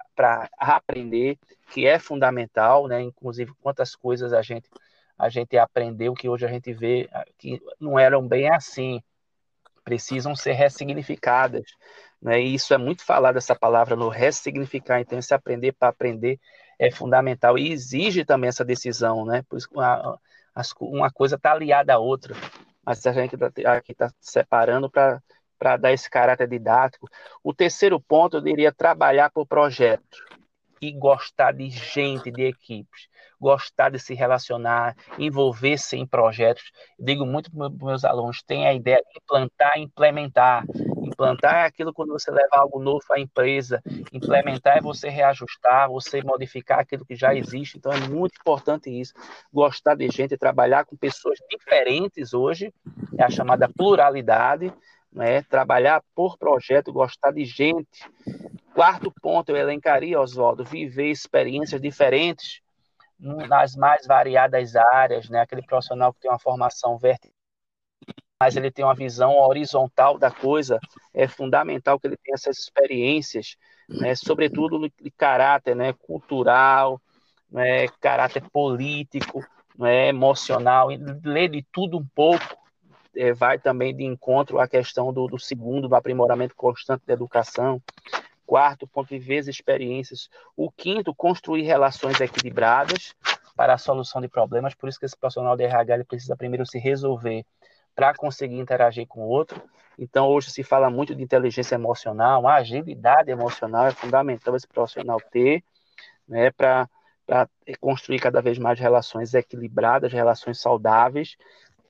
aprender, 0.59 1.39
que 1.73 1.87
é 1.87 1.99
fundamental, 1.99 2.87
né? 2.87 3.01
Inclusive, 3.01 3.53
quantas 3.63 3.97
coisas 3.97 4.35
a 4.35 4.43
gente 4.43 4.69
a 5.21 5.29
gente 5.29 5.57
aprendeu 5.59 6.15
que 6.15 6.29
hoje 6.29 6.47
a 6.47 6.49
gente 6.49 6.73
vê 6.73 7.09
ah, 7.13 7.25
que 7.39 7.61
não 7.79 7.99
eram 7.99 8.27
bem 8.27 8.49
assim, 8.51 9.03
precisam 9.85 10.35
ser 10.35 10.53
ressignificadas. 10.53 11.65
Né? 12.21 12.41
E 12.41 12.55
isso 12.55 12.73
é 12.73 12.79
muito 12.79 13.05
falado, 13.05 13.37
essa 13.37 13.55
palavra 13.55 13.95
no 13.95 14.09
ressignificar. 14.09 15.01
Então, 15.01 15.19
esse 15.19 15.35
aprender 15.35 15.73
para 15.73 15.89
aprender 15.89 16.41
é 16.79 16.91
fundamental 16.91 17.59
e 17.59 17.71
exige 17.71 18.25
também 18.25 18.49
essa 18.49 18.65
decisão, 18.65 19.27
né? 19.27 19.43
Por 19.49 19.59
isso, 19.59 19.69
uma, 19.73 20.19
uma 20.81 21.11
coisa 21.11 21.37
está 21.37 21.53
aliada 21.53 21.93
à 21.95 21.99
outra. 21.99 22.35
mas 22.85 23.05
a 23.07 23.13
gente 23.13 23.37
tá 23.37 23.51
aqui 23.77 23.93
está 23.93 24.11
separando 24.21 24.91
para 24.91 25.77
dar 25.77 25.93
esse 25.93 26.09
caráter 26.09 26.49
didático. 26.49 27.09
O 27.45 27.53
terceiro 27.53 28.01
ponto, 28.01 28.39
eu 28.39 28.41
diria 28.41 28.73
trabalhar 28.73 29.31
por 29.31 29.47
projeto 29.47 30.30
e 30.81 30.93
gostar 30.93 31.53
de 31.53 31.69
gente, 31.69 32.31
de 32.31 32.43
equipes, 32.43 33.09
gostar 33.39 33.91
de 33.91 33.99
se 33.99 34.15
relacionar, 34.15 34.97
envolver-se 35.19 35.97
em 35.97 36.07
projetos. 36.07 36.73
digo 36.99 37.27
muito 37.27 37.51
para 37.51 37.69
meus 37.69 38.05
alunos: 38.05 38.43
tem 38.43 38.67
a 38.67 38.73
ideia 38.73 38.97
de 38.99 39.19
implantar 39.23 39.79
implementar. 39.79 40.65
Implantar 41.03 41.57
é 41.57 41.65
aquilo 41.65 41.93
quando 41.93 42.13
você 42.13 42.31
leva 42.31 42.57
algo 42.57 42.81
novo 42.81 43.05
à 43.11 43.21
empresa, 43.21 43.83
implementar 44.13 44.79
é 44.79 44.81
você 44.81 45.09
reajustar, 45.09 45.89
você 45.89 46.23
modificar 46.23 46.81
aquilo 46.81 47.05
que 47.05 47.15
já 47.15 47.35
existe. 47.35 47.77
Então 47.77 47.93
é 47.93 48.01
muito 48.09 48.37
importante 48.41 48.89
isso. 48.89 49.13
Gostar 49.53 49.97
de 49.97 50.09
gente, 50.09 50.37
trabalhar 50.39 50.85
com 50.87 50.97
pessoas 50.97 51.39
diferentes 51.51 52.33
hoje, 52.33 52.73
é 53.19 53.25
a 53.25 53.31
chamada 53.31 53.69
pluralidade 53.69 54.73
né? 55.13 55.43
trabalhar 55.43 56.03
por 56.15 56.39
projeto, 56.39 56.93
gostar 56.93 57.33
de 57.33 57.45
gente. 57.45 58.09
Quarto 58.81 59.13
ponto, 59.21 59.51
eu 59.51 59.57
elencaria, 59.59 60.19
Oswaldo, 60.19 60.65
viver 60.65 61.11
experiências 61.11 61.79
diferentes 61.79 62.63
nas 63.19 63.77
mais 63.77 64.07
variadas 64.07 64.75
áreas, 64.75 65.29
né? 65.29 65.39
aquele 65.41 65.61
profissional 65.61 66.15
que 66.15 66.21
tem 66.21 66.31
uma 66.31 66.39
formação 66.39 66.97
vertical, 66.97 67.37
mas 68.41 68.57
ele 68.57 68.71
tem 68.71 68.83
uma 68.83 68.95
visão 68.95 69.37
horizontal 69.37 70.17
da 70.17 70.31
coisa, 70.31 70.81
é 71.13 71.29
fundamental 71.29 72.01
que 72.01 72.07
ele 72.07 72.17
tenha 72.17 72.35
essas 72.35 72.59
experiências, 72.59 73.55
né? 73.87 74.15
sobretudo 74.15 74.91
de 74.99 75.11
caráter 75.11 75.77
né? 75.77 75.93
cultural, 75.93 76.99
né? 77.51 77.87
caráter 78.01 78.43
político, 78.51 79.45
né? 79.79 80.09
emocional, 80.09 80.89
ler 81.23 81.51
de 81.51 81.63
tudo 81.71 81.99
um 81.99 82.07
pouco, 82.15 82.57
é, 83.15 83.35
vai 83.35 83.59
também 83.59 83.95
de 83.95 84.05
encontro 84.05 84.59
à 84.59 84.67
questão 84.67 85.13
do, 85.13 85.27
do 85.27 85.39
segundo, 85.39 85.87
do 85.87 85.95
aprimoramento 85.95 86.57
constante 86.57 87.05
da 87.05 87.13
educação. 87.13 87.83
Quarto, 88.51 88.85
ponto, 88.85 89.07
viver 89.11 89.39
as 89.39 89.47
experiências. 89.47 90.29
O 90.57 90.73
quinto, 90.73 91.15
construir 91.15 91.63
relações 91.63 92.21
equilibradas 92.21 93.15
para 93.55 93.75
a 93.75 93.79
solução 93.79 94.21
de 94.21 94.27
problemas. 94.27 94.75
Por 94.75 94.89
isso 94.89 94.99
que 94.99 95.07
esse 95.07 95.17
profissional 95.17 95.57
de 95.57 95.63
RH 95.63 95.95
ele 95.95 96.03
precisa 96.03 96.35
primeiro 96.35 96.67
se 96.67 96.77
resolver 96.77 97.47
para 97.95 98.13
conseguir 98.13 98.59
interagir 98.59 99.07
com 99.07 99.21
o 99.21 99.29
outro. 99.29 99.63
Então, 99.97 100.27
hoje 100.27 100.51
se 100.51 100.65
fala 100.65 100.91
muito 100.91 101.15
de 101.15 101.23
inteligência 101.23 101.77
emocional, 101.77 102.49
a 102.49 102.57
agilidade 102.57 103.31
emocional 103.31 103.87
é 103.87 103.93
fundamental 103.93 104.57
esse 104.57 104.67
profissional 104.67 105.21
ter, 105.31 105.63
né, 106.27 106.51
para 106.51 106.89
construir 107.79 108.19
cada 108.19 108.43
vez 108.43 108.59
mais 108.59 108.81
relações 108.81 109.33
equilibradas, 109.33 110.13
relações 110.13 110.61
saudáveis, 110.61 111.37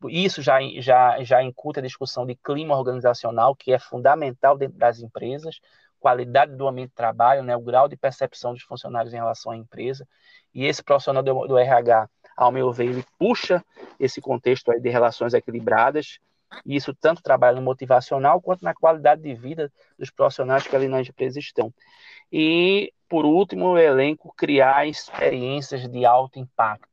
isso 0.09 0.41
já, 0.41 0.59
já, 0.79 1.23
já 1.23 1.43
incuta 1.43 1.81
a 1.81 1.83
discussão 1.83 2.27
de 2.27 2.35
clima 2.35 2.77
organizacional, 2.77 3.55
que 3.55 3.73
é 3.73 3.79
fundamental 3.79 4.57
dentro 4.57 4.79
das 4.79 5.01
empresas, 5.01 5.61
qualidade 6.01 6.57
do 6.57 6.67
ambiente 6.67 6.91
de 6.91 6.95
trabalho, 6.97 7.43
né, 7.43 7.57
o 7.57 7.61
grau 7.61 7.89
de 7.89 7.97
percepção 7.97 8.53
dos 8.53 8.63
funcionários 8.63 9.13
em 9.13 9.19
relação 9.19 9.53
à 9.53 9.57
empresa. 9.57 10.07
E 10.55 10.65
esse 10.65 10.83
profissional 10.83 11.23
do, 11.23 11.47
do 11.47 11.59
RH, 11.59 12.09
ao 12.37 12.51
meu 12.51 12.73
ver, 12.73 12.87
ele 12.87 13.05
puxa 13.19 13.65
esse 13.99 14.21
contexto 14.21 14.73
aí 14.73 14.81
de 14.81 14.89
relações 14.89 15.35
equilibradas, 15.35 16.19
e 16.67 16.75
isso 16.75 16.93
tanto 16.93 17.23
trabalha 17.23 17.57
no 17.57 17.63
motivacional 17.63 18.41
quanto 18.41 18.65
na 18.65 18.75
qualidade 18.75 19.23
de 19.23 19.35
vida 19.35 19.73
dos 19.97 20.11
profissionais 20.11 20.67
que 20.67 20.75
ali 20.75 20.89
na 20.89 21.01
empresa 21.01 21.39
estão. 21.39 21.73
E, 22.33 22.93
por 23.09 23.25
último, 23.25 23.67
o 23.67 23.79
elenco 23.79 24.35
criar 24.37 24.87
experiências 24.87 25.89
de 25.89 26.05
alto 26.05 26.39
impacto 26.39 26.91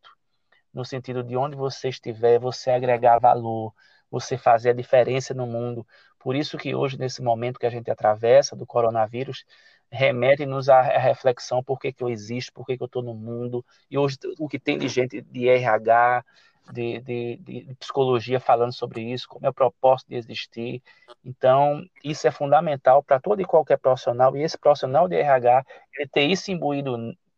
no 0.74 0.86
sentido 0.86 1.24
de 1.24 1.36
onde 1.36 1.56
você 1.56 1.90
estiver, 1.90 2.40
você 2.40 2.70
agregar 2.70 3.18
valor, 3.20 3.74
você 4.12 4.38
fazer 4.38 4.70
a 4.70 4.74
diferença 4.74 5.34
no 5.34 5.48
mundo. 5.48 5.86
Por 6.28 6.36
isso 6.36 6.58
que 6.58 6.76
hoje, 6.76 7.00
nesse 7.00 7.22
momento 7.22 7.58
que 7.58 7.66
a 7.66 7.70
gente 7.70 7.90
atravessa 7.90 8.54
do 8.54 8.66
coronavírus, 8.66 9.46
remete-nos 9.90 10.68
à 10.68 10.82
reflexão 10.82 11.64
por 11.64 11.80
que, 11.80 11.94
que 11.94 12.04
eu 12.04 12.10
existo, 12.10 12.52
por 12.52 12.66
que, 12.66 12.76
que 12.76 12.84
eu 12.84 12.88
estou 12.88 13.02
no 13.02 13.14
mundo. 13.14 13.66
E 13.90 13.98
hoje 13.98 14.18
o 14.38 14.46
que 14.46 14.60
tem 14.60 14.78
de 14.78 14.90
gente 14.90 15.22
de 15.22 15.48
RH, 15.48 16.26
de, 16.74 17.00
de, 17.00 17.38
de, 17.38 17.76
psicologia 17.76 18.42
falando 18.42 18.74
sobre 18.74 19.04
isso, 19.04 19.26
como 19.26 19.46
é 19.46 19.50
o 19.50 19.54
propósito 19.54 20.10
de 20.10 20.18
existir. 20.18 20.84
Então, 21.24 21.82
isso 22.04 22.28
é 22.28 22.32
fundamental 22.32 23.02
para 23.02 23.22
todo 23.22 23.42
e 23.42 23.46
qualquer 23.46 23.78
profissional, 23.78 24.36
e 24.36 24.44
esse 24.44 24.58
profissional 24.58 25.08
de 25.08 25.16
RH, 25.16 25.64
ele 25.96 26.10
ter 26.10 26.24
isso 26.24 26.52
imbuído 26.52 26.98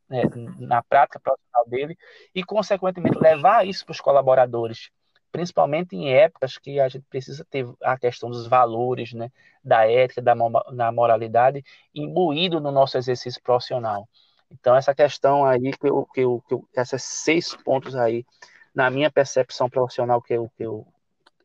né, 0.10 0.24
na 0.58 0.82
prática 0.82 1.20
profissional 1.20 1.64
dele 1.68 1.96
e, 2.34 2.44
consequentemente, 2.44 3.20
levar 3.20 3.68
isso 3.68 3.86
para 3.86 3.92
os 3.92 4.02
colaboradores, 4.02 4.90
principalmente 5.32 5.96
em 5.96 6.12
épocas 6.12 6.58
que 6.58 6.80
a 6.80 6.88
gente 6.88 7.06
precisa 7.10 7.46
ter 7.50 7.68
a 7.84 7.98
questão 7.98 8.30
dos 8.30 8.48
valores, 8.48 9.14
né, 9.14 9.32
da 9.64 9.90
ética, 9.90 10.22
da, 10.22 10.34
da 10.74 10.92
moralidade 10.92 11.64
imbuído 11.94 12.60
no 12.60 12.72
nosso 12.72 12.98
exercício 12.98 13.42
profissional. 13.42 14.08
Então, 14.52 14.76
essa 14.76 14.96
questão 14.96 15.46
aí, 15.46 15.72
que 15.72 15.88
eu, 15.88 16.06
que 16.14 16.22
eu, 16.22 16.44
que 16.48 16.54
eu, 16.54 16.68
esses 16.76 17.04
seis 17.04 17.56
pontos 17.56 17.96
aí, 17.96 18.26
na 18.74 18.90
minha 18.90 19.12
percepção 19.12 19.70
profissional 19.70 20.22
que 20.22 20.34
eu, 20.34 20.50
que 20.58 20.64
eu 20.64 20.88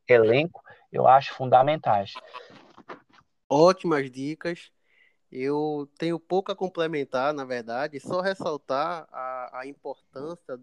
elenco, 0.08 0.62
eu 0.92 1.06
acho 1.06 1.34
fundamentais. 1.34 2.14
Ótimas 3.48 4.10
dicas. 4.10 4.70
Eu 5.36 5.90
tenho 5.98 6.20
pouco 6.20 6.52
a 6.52 6.54
complementar, 6.54 7.34
na 7.34 7.44
verdade, 7.44 7.98
só 7.98 8.20
ressaltar 8.20 9.08
a, 9.10 9.62
a 9.62 9.66
importância 9.66 10.60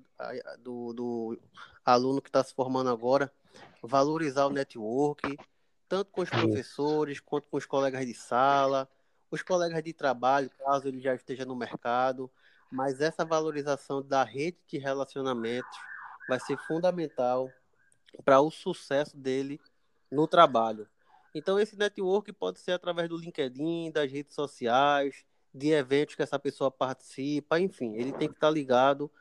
do, 0.59 0.93
do 0.93 1.39
aluno 1.83 2.21
que 2.21 2.29
está 2.29 2.41
se 2.41 2.53
formando 2.53 2.89
agora, 2.89 3.29
valorizar 3.83 4.45
o 4.45 4.49
network, 4.49 5.37
tanto 5.89 6.09
com 6.09 6.21
os 6.21 6.29
professores, 6.29 7.19
quanto 7.19 7.49
com 7.49 7.57
os 7.57 7.65
colegas 7.65 8.05
de 8.05 8.13
sala, 8.13 8.87
os 9.29 9.41
colegas 9.41 9.83
de 9.83 9.91
trabalho, 9.91 10.49
caso 10.51 10.87
ele 10.87 11.01
já 11.01 11.13
esteja 11.13 11.43
no 11.43 11.53
mercado, 11.53 12.31
mas 12.71 13.01
essa 13.01 13.25
valorização 13.25 14.01
da 14.01 14.23
rede 14.23 14.57
de 14.67 14.77
relacionamentos 14.77 15.77
vai 16.29 16.39
ser 16.39 16.57
fundamental 16.59 17.51
para 18.23 18.39
o 18.39 18.49
sucesso 18.49 19.17
dele 19.17 19.59
no 20.09 20.25
trabalho. 20.27 20.87
Então, 21.33 21.59
esse 21.59 21.77
network 21.77 22.31
pode 22.33 22.59
ser 22.59 22.73
através 22.73 23.07
do 23.07 23.17
LinkedIn, 23.17 23.91
das 23.91 24.11
redes 24.11 24.35
sociais, 24.35 25.23
de 25.53 25.71
eventos 25.71 26.15
que 26.15 26.21
essa 26.21 26.39
pessoa 26.39 26.69
participa, 26.69 27.59
enfim, 27.59 27.95
ele 27.95 28.11
tem 28.13 28.27
que 28.27 28.35
estar 28.35 28.49
ligado 28.49 29.11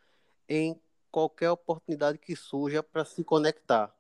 em 0.49 0.81
qualquer 1.11 1.51
oportunidade 1.51 2.19
que 2.19 2.37
surja 2.37 2.83
para 2.83 3.05
se 3.05 3.25
conectar. 3.25 3.95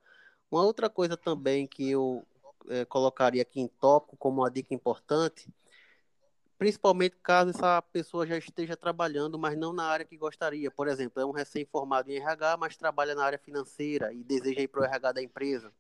Uma 0.51 0.62
outra 0.62 0.88
coisa 0.88 1.16
também 1.16 1.66
que 1.66 1.90
eu 1.90 2.25
é, 2.68 2.85
colocaria 2.85 3.42
aqui 3.42 3.61
em 3.61 3.68
tópico 3.68 4.16
como 4.16 4.42
uma 4.42 4.51
dica 4.51 4.75
importante, 4.75 5.53
principalmente 6.59 7.16
caso 7.23 7.51
essa 7.51 7.81
pessoa 7.83 8.27
já 8.27 8.37
esteja 8.37 8.77
trabalhando, 8.77 9.38
mas 9.38 9.57
não 9.57 9.73
na 9.73 9.85
área 9.85 10.05
que 10.05 10.16
gostaria. 10.16 10.70
Por 10.70 10.88
exemplo, 10.88 11.23
é 11.23 11.27
um 11.27 11.31
recém-formado 11.31 12.11
em 12.11 12.16
RH, 12.16 12.57
mas 12.59 12.77
trabalha 12.77 13.14
na 13.14 13.25
área 13.25 13.38
financeira 13.38 14.12
e 14.12 14.23
deseja 14.23 14.61
ir 14.61 14.68
para 14.68 14.83
o 14.83 14.85
RH 14.85 15.12
da 15.12 15.23
empresa 15.23 15.73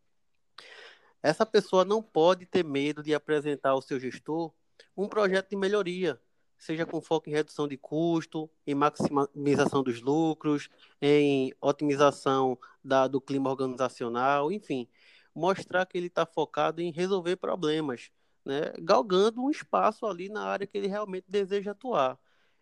essa 1.22 1.44
pessoa 1.44 1.84
não 1.84 2.02
pode 2.02 2.46
ter 2.46 2.64
medo 2.64 3.02
de 3.02 3.14
apresentar 3.14 3.70
ao 3.70 3.82
seu 3.82 3.98
gestor 3.98 4.52
um 4.96 5.08
projeto 5.08 5.50
de 5.50 5.56
melhoria, 5.56 6.20
seja 6.58 6.84
com 6.84 7.00
foco 7.00 7.28
em 7.28 7.32
redução 7.32 7.66
de 7.66 7.76
custo, 7.76 8.50
em 8.66 8.74
maximização 8.74 9.82
dos 9.82 10.00
lucros, 10.00 10.68
em 11.00 11.52
otimização 11.60 12.58
da, 12.84 13.06
do 13.08 13.20
clima 13.20 13.50
organizacional, 13.50 14.52
enfim, 14.52 14.88
mostrar 15.34 15.86
que 15.86 15.96
ele 15.96 16.08
está 16.08 16.26
focado 16.26 16.80
em 16.82 16.92
resolver 16.92 17.36
problemas, 17.36 18.10
né? 18.44 18.72
galgando 18.78 19.42
um 19.42 19.50
espaço 19.50 20.06
ali 20.06 20.28
na 20.28 20.44
área 20.44 20.66
que 20.66 20.76
ele 20.76 20.86
realmente 20.86 21.24
deseja 21.28 21.72
atuar. 21.72 22.18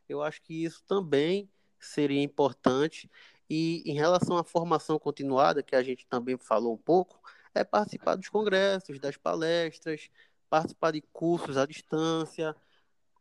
Eu 0.08 0.22
acho 0.22 0.40
que 0.42 0.64
isso 0.64 0.82
também 0.86 1.50
seria 1.78 2.22
importante. 2.22 3.10
E 3.50 3.82
em 3.86 3.94
relação 3.94 4.36
à 4.36 4.44
formação 4.44 4.98
continuada, 4.98 5.62
que 5.62 5.74
a 5.74 5.82
gente 5.82 6.06
também 6.06 6.36
falou 6.36 6.74
um 6.74 6.78
pouco, 6.78 7.20
é 7.54 7.64
participar 7.64 8.16
dos 8.16 8.28
congressos, 8.28 8.98
das 8.98 9.16
palestras, 9.16 10.10
participar 10.48 10.92
de 10.92 11.02
cursos 11.12 11.56
à 11.56 11.66
distância, 11.66 12.54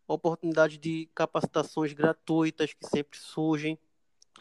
oportunidade 0.08 0.78
de 0.78 1.10
capacitações 1.14 1.94
gratuitas 1.94 2.74
que 2.74 2.86
sempre 2.86 3.18
surgem. 3.20 3.78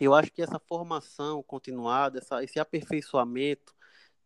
Eu 0.00 0.14
acho 0.14 0.30
que 0.30 0.42
essa 0.42 0.58
formação 0.58 1.42
continuada, 1.42 2.18
essa, 2.18 2.42
esse 2.44 2.60
aperfeiçoamento 2.60 3.74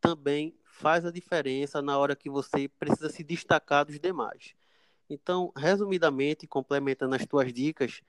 também 0.01 0.55
faz 0.65 1.05
a 1.05 1.11
diferença 1.11 1.81
na 1.81 1.99
hora 1.99 2.17
que 2.17 2.31
você 2.31 2.69
precisa 2.69 3.11
se 3.11 3.23
destacar 3.23 3.85
dos 3.85 3.99
demais. 4.01 4.55
Então, 5.09 5.53
resumidamente, 5.57 6.47
complementando 6.47 7.15
as 7.15 7.27
tuas 7.27 7.53
dicas, 7.53 8.01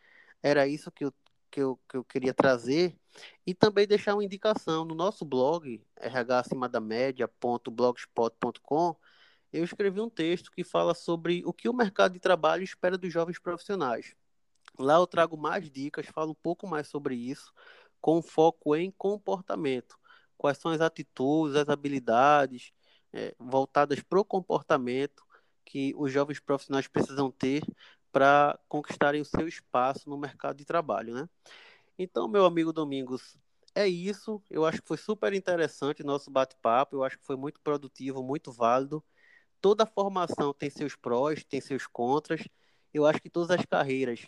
era 0.41 0.67
isso 0.67 0.91
que 0.91 1.05
eu 1.05 1.13
que 1.51 1.61
eu, 1.61 1.79
que 1.89 1.97
eu 1.97 2.03
queria 2.03 2.33
trazer 2.33 2.97
e 3.45 3.53
também 3.53 3.85
deixar 3.85 4.15
uma 4.15 4.23
indicação 4.23 4.85
no 4.85 4.95
nosso 4.95 5.25
blog, 5.25 5.83
rhacimadamédia.blogspot.com, 5.99 8.95
eu 9.51 9.63
escrevi 9.63 9.99
um 9.99 10.09
texto 10.09 10.51
que 10.51 10.63
fala 10.63 10.93
sobre 10.93 11.43
o 11.45 11.51
que 11.51 11.67
o 11.67 11.73
mercado 11.73 12.13
de 12.13 12.19
trabalho 12.19 12.63
espera 12.63 12.97
dos 12.97 13.11
jovens 13.11 13.37
profissionais. 13.37 14.15
Lá 14.79 14.95
eu 14.95 15.05
trago 15.05 15.37
mais 15.37 15.69
dicas, 15.69 16.07
falo 16.07 16.31
um 16.31 16.35
pouco 16.35 16.67
mais 16.67 16.87
sobre 16.87 17.15
isso, 17.15 17.53
com 17.99 18.21
foco 18.21 18.75
em 18.75 18.89
comportamento. 18.91 19.99
Quais 20.37 20.57
são 20.57 20.71
as 20.71 20.81
atitudes, 20.81 21.55
as 21.55 21.69
habilidades 21.69 22.71
é, 23.13 23.35
voltadas 23.37 24.01
para 24.01 24.19
o 24.19 24.25
comportamento 24.25 25.23
que 25.65 25.93
os 25.97 26.11
jovens 26.11 26.39
profissionais 26.39 26.87
precisam 26.87 27.29
ter 27.29 27.61
para 28.11 28.59
conquistarem 28.67 29.21
o 29.21 29.25
seu 29.25 29.47
espaço 29.47 30.09
no 30.09 30.17
mercado 30.17 30.57
de 30.57 30.65
trabalho, 30.65 31.13
né? 31.13 31.29
Então, 31.97 32.27
meu 32.27 32.45
amigo 32.45 32.73
Domingos, 32.73 33.37
é 33.75 33.87
isso. 33.87 34.41
Eu 34.49 34.65
acho 34.65 34.81
que 34.81 34.87
foi 34.87 34.97
super 34.97 35.33
interessante 35.33 36.01
o 36.01 36.05
nosso 36.05 36.29
bate-papo. 36.29 36.95
Eu 36.95 37.03
acho 37.03 37.17
que 37.17 37.25
foi 37.25 37.35
muito 37.35 37.59
produtivo, 37.61 38.23
muito 38.23 38.51
válido. 38.51 39.03
Toda 39.61 39.85
formação 39.85 40.53
tem 40.53 40.69
seus 40.69 40.95
prós, 40.95 41.43
tem 41.43 41.61
seus 41.61 41.85
contras. 41.87 42.47
Eu 42.93 43.05
acho 43.05 43.21
que 43.21 43.29
todas 43.29 43.51
as 43.51 43.65
carreiras 43.65 44.25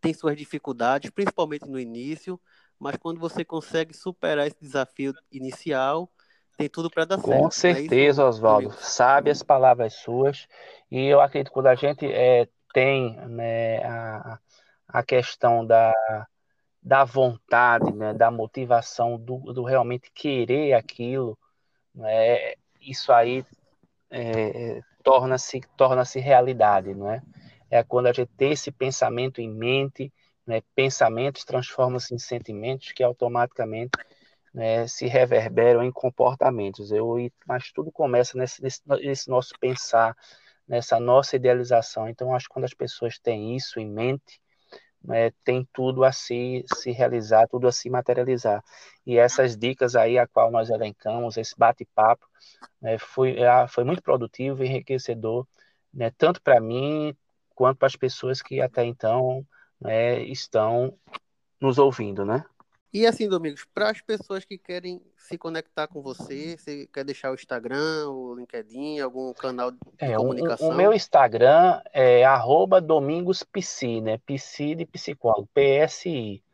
têm 0.00 0.12
suas 0.12 0.36
dificuldades, 0.36 1.10
principalmente 1.10 1.68
no 1.68 1.78
início, 1.78 2.40
mas 2.78 2.96
quando 2.96 3.20
você 3.20 3.44
consegue 3.44 3.96
superar 3.96 4.46
esse 4.46 4.56
desafio 4.60 5.14
inicial, 5.30 6.10
tem 6.56 6.68
tudo 6.68 6.90
para 6.90 7.04
dar 7.04 7.20
Com 7.20 7.30
certo. 7.30 7.42
Com 7.42 7.50
certeza, 7.50 8.22
é 8.22 8.24
Oswaldo. 8.24 8.72
Sabe 8.80 9.30
as 9.30 9.42
palavras 9.42 9.94
suas. 9.94 10.48
E 10.90 11.06
eu 11.06 11.20
acredito 11.20 11.48
que 11.48 11.54
quando 11.54 11.68
a 11.68 11.74
gente 11.74 12.06
é, 12.06 12.48
tem 12.72 13.16
né, 13.28 13.84
a, 13.84 14.38
a 14.88 15.02
questão 15.02 15.66
da, 15.66 15.92
da 16.82 17.04
vontade, 17.04 17.92
né, 17.92 18.12
da 18.14 18.30
motivação, 18.30 19.18
do, 19.18 19.52
do 19.52 19.64
realmente 19.64 20.10
querer 20.12 20.74
aquilo, 20.74 21.38
né, 21.94 22.54
isso 22.80 23.12
aí 23.12 23.44
é, 24.10 24.80
torna-se 25.02 25.60
torna 25.76 26.02
realidade, 26.16 26.94
não 26.94 27.10
é? 27.10 27.22
É 27.70 27.82
quando 27.82 28.06
a 28.06 28.12
gente 28.12 28.30
tem 28.36 28.52
esse 28.52 28.70
pensamento 28.70 29.40
em 29.40 29.48
mente, 29.48 30.12
né, 30.46 30.60
pensamentos 30.74 31.44
transformam-se 31.44 32.14
em 32.14 32.18
sentimentos 32.18 32.92
que 32.92 33.02
automaticamente 33.02 33.92
né, 34.52 34.86
se 34.86 35.06
reverberam 35.06 35.82
em 35.82 35.90
comportamentos. 35.90 36.92
Eu, 36.92 37.16
mas 37.46 37.72
tudo 37.72 37.90
começa 37.90 38.36
nesse, 38.36 38.62
nesse, 38.62 38.82
nesse 38.86 39.30
nosso 39.30 39.54
pensar, 39.58 40.14
nessa 40.66 40.98
nossa 41.00 41.36
idealização. 41.36 42.08
Então, 42.08 42.34
acho 42.34 42.46
que 42.46 42.54
quando 42.54 42.64
as 42.64 42.74
pessoas 42.74 43.18
têm 43.18 43.56
isso 43.56 43.78
em 43.80 43.88
mente, 43.90 44.40
né, 45.04 45.30
tem 45.44 45.66
tudo 45.72 46.04
a 46.04 46.12
se, 46.12 46.64
se 46.76 46.92
realizar, 46.92 47.48
tudo 47.48 47.66
a 47.66 47.72
se 47.72 47.90
materializar. 47.90 48.62
E 49.04 49.18
essas 49.18 49.56
dicas 49.56 49.96
aí, 49.96 50.18
a 50.18 50.26
qual 50.26 50.50
nós 50.50 50.70
elencamos, 50.70 51.36
esse 51.36 51.54
bate-papo, 51.56 52.26
né, 52.80 52.98
foi, 52.98 53.36
foi 53.68 53.84
muito 53.84 54.02
produtivo 54.02 54.62
e 54.62 54.68
enriquecedor, 54.68 55.46
né, 55.92 56.10
tanto 56.16 56.40
para 56.40 56.60
mim 56.60 57.16
quanto 57.54 57.78
para 57.78 57.86
as 57.86 57.96
pessoas 57.96 58.40
que 58.40 58.60
até 58.60 58.84
então 58.84 59.46
né, 59.80 60.22
estão 60.22 60.96
nos 61.60 61.78
ouvindo, 61.78 62.24
né? 62.24 62.44
E 62.92 63.06
assim, 63.06 63.26
Domingos, 63.26 63.64
para 63.72 63.88
as 63.90 64.02
pessoas 64.02 64.44
que 64.44 64.58
querem 64.58 65.00
se 65.16 65.38
conectar 65.38 65.88
com 65.88 66.02
você, 66.02 66.58
você 66.58 66.86
quer 66.92 67.04
deixar 67.04 67.30
o 67.30 67.34
Instagram, 67.34 68.10
o 68.10 68.34
LinkedIn, 68.34 69.00
algum 69.00 69.32
canal 69.32 69.70
de 69.70 69.78
é, 69.98 70.14
comunicação? 70.14 70.68
O, 70.68 70.72
o, 70.72 70.74
meu 70.74 70.92
Instagram 70.92 71.80
é 71.90 72.22
arroba 72.22 72.82
domingosPsi, 72.82 74.02
né? 74.02 74.18
Psi 74.26 74.74
de 74.74 74.84
psicólogo, 74.84 75.48
PSI. 75.54 76.44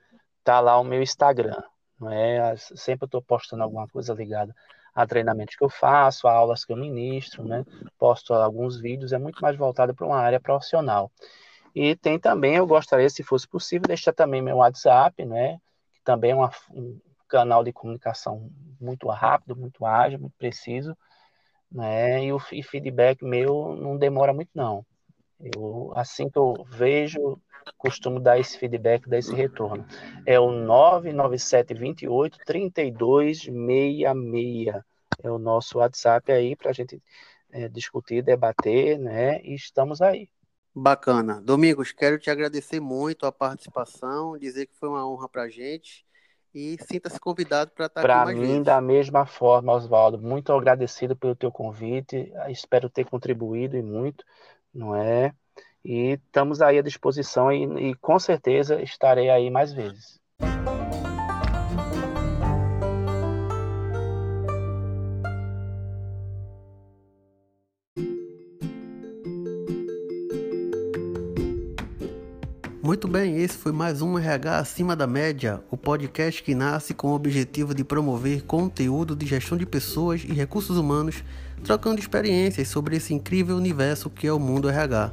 Tá 0.45 0.61
lá 0.61 0.79
o 0.79 0.85
meu 0.85 1.03
Instagram. 1.03 1.61
Não 1.99 2.13
é? 2.13 2.57
Sempre 2.57 3.05
eu 3.05 3.07
estou 3.07 3.23
postando 3.23 3.65
alguma 3.65 3.89
coisa 3.89 4.15
ligada 4.15 4.55
a 4.95 5.07
treinamentos 5.07 5.57
que 5.57 5.65
eu 5.65 5.69
faço, 5.69 6.27
a 6.27 6.33
aulas 6.33 6.65
que 6.65 6.73
eu 6.73 6.77
ministro, 6.77 7.45
né? 7.45 7.65
Posto 7.99 8.33
alguns 8.33 8.81
vídeos, 8.81 9.13
é 9.13 9.19
muito 9.19 9.41
mais 9.41 9.57
voltado 9.57 9.95
para 9.95 10.07
uma 10.07 10.19
área 10.19 10.41
profissional. 10.41 11.11
E 11.75 11.95
tem 11.95 12.19
também, 12.19 12.57
eu 12.57 12.67
gostaria, 12.67 13.09
se 13.09 13.23
fosse 13.23 13.47
possível, 13.47 13.87
deixar 13.87 14.13
também 14.13 14.43
meu 14.43 14.57
WhatsApp, 14.57 15.25
né? 15.25 15.61
Também 16.09 16.31
é 16.31 16.35
uma, 16.35 16.51
um 16.73 16.99
canal 17.29 17.63
de 17.63 17.71
comunicação 17.71 18.51
muito 18.81 19.07
rápido, 19.09 19.55
muito 19.55 19.85
ágil, 19.85 20.19
muito 20.19 20.33
preciso, 20.39 20.97
né? 21.71 22.25
E 22.25 22.33
o 22.33 22.39
feedback 22.39 23.23
meu 23.23 23.77
não 23.77 23.99
demora 23.99 24.33
muito 24.33 24.49
não. 24.55 24.87
Eu 25.39 25.93
assim 25.95 26.31
que 26.31 26.39
eu 26.39 26.65
vejo, 26.67 27.39
costumo 27.77 28.19
dar 28.19 28.41
esse 28.41 28.59
feedback, 28.59 29.07
dar 29.07 29.19
esse 29.19 29.35
retorno. 29.35 29.87
É 30.25 30.41
o 30.41 30.51
99728 30.51 32.39
3266. 32.47 34.83
É 35.23 35.31
o 35.31 35.39
nosso 35.39 35.77
WhatsApp 35.77 36.33
aí 36.33 36.57
para 36.57 36.71
a 36.71 36.73
gente 36.73 37.03
é, 37.53 37.69
discutir, 37.69 38.23
debater, 38.23 38.99
né? 38.99 39.43
E 39.43 39.55
estamos 39.55 40.01
aí. 40.01 40.31
Bacana. 40.79 41.41
Domingos, 41.41 41.91
quero 41.93 42.19
te 42.19 42.31
agradecer 42.31 42.79
muito 42.79 43.27
a 43.27 43.33
participação, 43.33 44.39
dizer 44.39 44.67
que 44.67 44.77
foi 44.77 44.89
uma 44.89 45.09
honra 45.09 45.29
para 45.29 45.43
a 45.43 45.49
gente 45.49 46.07
e 46.55 46.77
sinta-se 46.89 47.19
convidado 47.19 47.73
para 47.73 47.87
estar 47.87 48.01
pra 48.01 48.17
aqui 48.17 48.25
mais 48.27 48.39
mim, 48.39 48.47
vezes. 48.47 48.65
da 48.65 48.81
mesma 48.81 49.27
forma, 49.27 49.73
Oswaldo, 49.73 50.19
muito 50.19 50.53
agradecido 50.53 51.17
pelo 51.17 51.35
teu 51.35 51.51
convite, 51.51 52.33
espero 52.49 52.89
ter 52.89 53.05
contribuído 53.05 53.77
e 53.77 53.83
muito, 53.83 54.25
não 54.73 54.95
é? 54.95 55.35
E 55.85 56.13
estamos 56.13 56.63
aí 56.63 56.79
à 56.79 56.83
disposição 56.83 57.53
e, 57.53 57.91
e 57.91 57.95
com 57.97 58.19
certeza 58.19 58.81
estarei 58.81 59.31
aí 59.31 59.51
mais 59.51 59.73
vezes. 59.73 60.21
Muito 73.09 73.21
bem, 73.21 73.41
esse 73.41 73.57
foi 73.57 73.73
mais 73.73 74.03
um 74.03 74.19
RH 74.19 74.59
Acima 74.59 74.95
da 74.95 75.07
Média, 75.07 75.63
o 75.71 75.79
podcast 75.79 76.43
que 76.43 76.55
nasce 76.55 76.93
com 76.93 77.09
o 77.09 77.15
objetivo 77.15 77.75
de 77.75 77.83
promover 77.83 78.45
conteúdo 78.45 79.17
de 79.17 79.25
gestão 79.25 79.57
de 79.57 79.65
pessoas 79.65 80.25
e 80.25 80.33
recursos 80.35 80.77
humanos, 80.77 81.25
trocando 81.65 81.99
experiências 81.99 82.69
sobre 82.69 82.97
esse 82.97 83.15
incrível 83.15 83.57
universo 83.57 84.11
que 84.11 84.27
é 84.27 84.33
o 84.33 84.39
mundo 84.39 84.69
RH. 84.69 85.11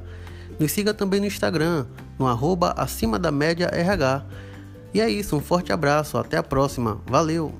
Nos 0.60 0.74
siga 0.74 0.94
também 0.94 1.22
no 1.22 1.26
Instagram, 1.26 1.86
no 2.20 2.28
arroba 2.28 2.74
acima 2.76 3.18
da 3.18 3.32
média 3.32 3.70
RH. 3.72 4.26
E 4.94 5.00
é 5.00 5.10
isso, 5.10 5.38
um 5.38 5.40
forte 5.40 5.72
abraço, 5.72 6.18
até 6.18 6.36
a 6.36 6.44
próxima, 6.44 7.02
valeu! 7.08 7.56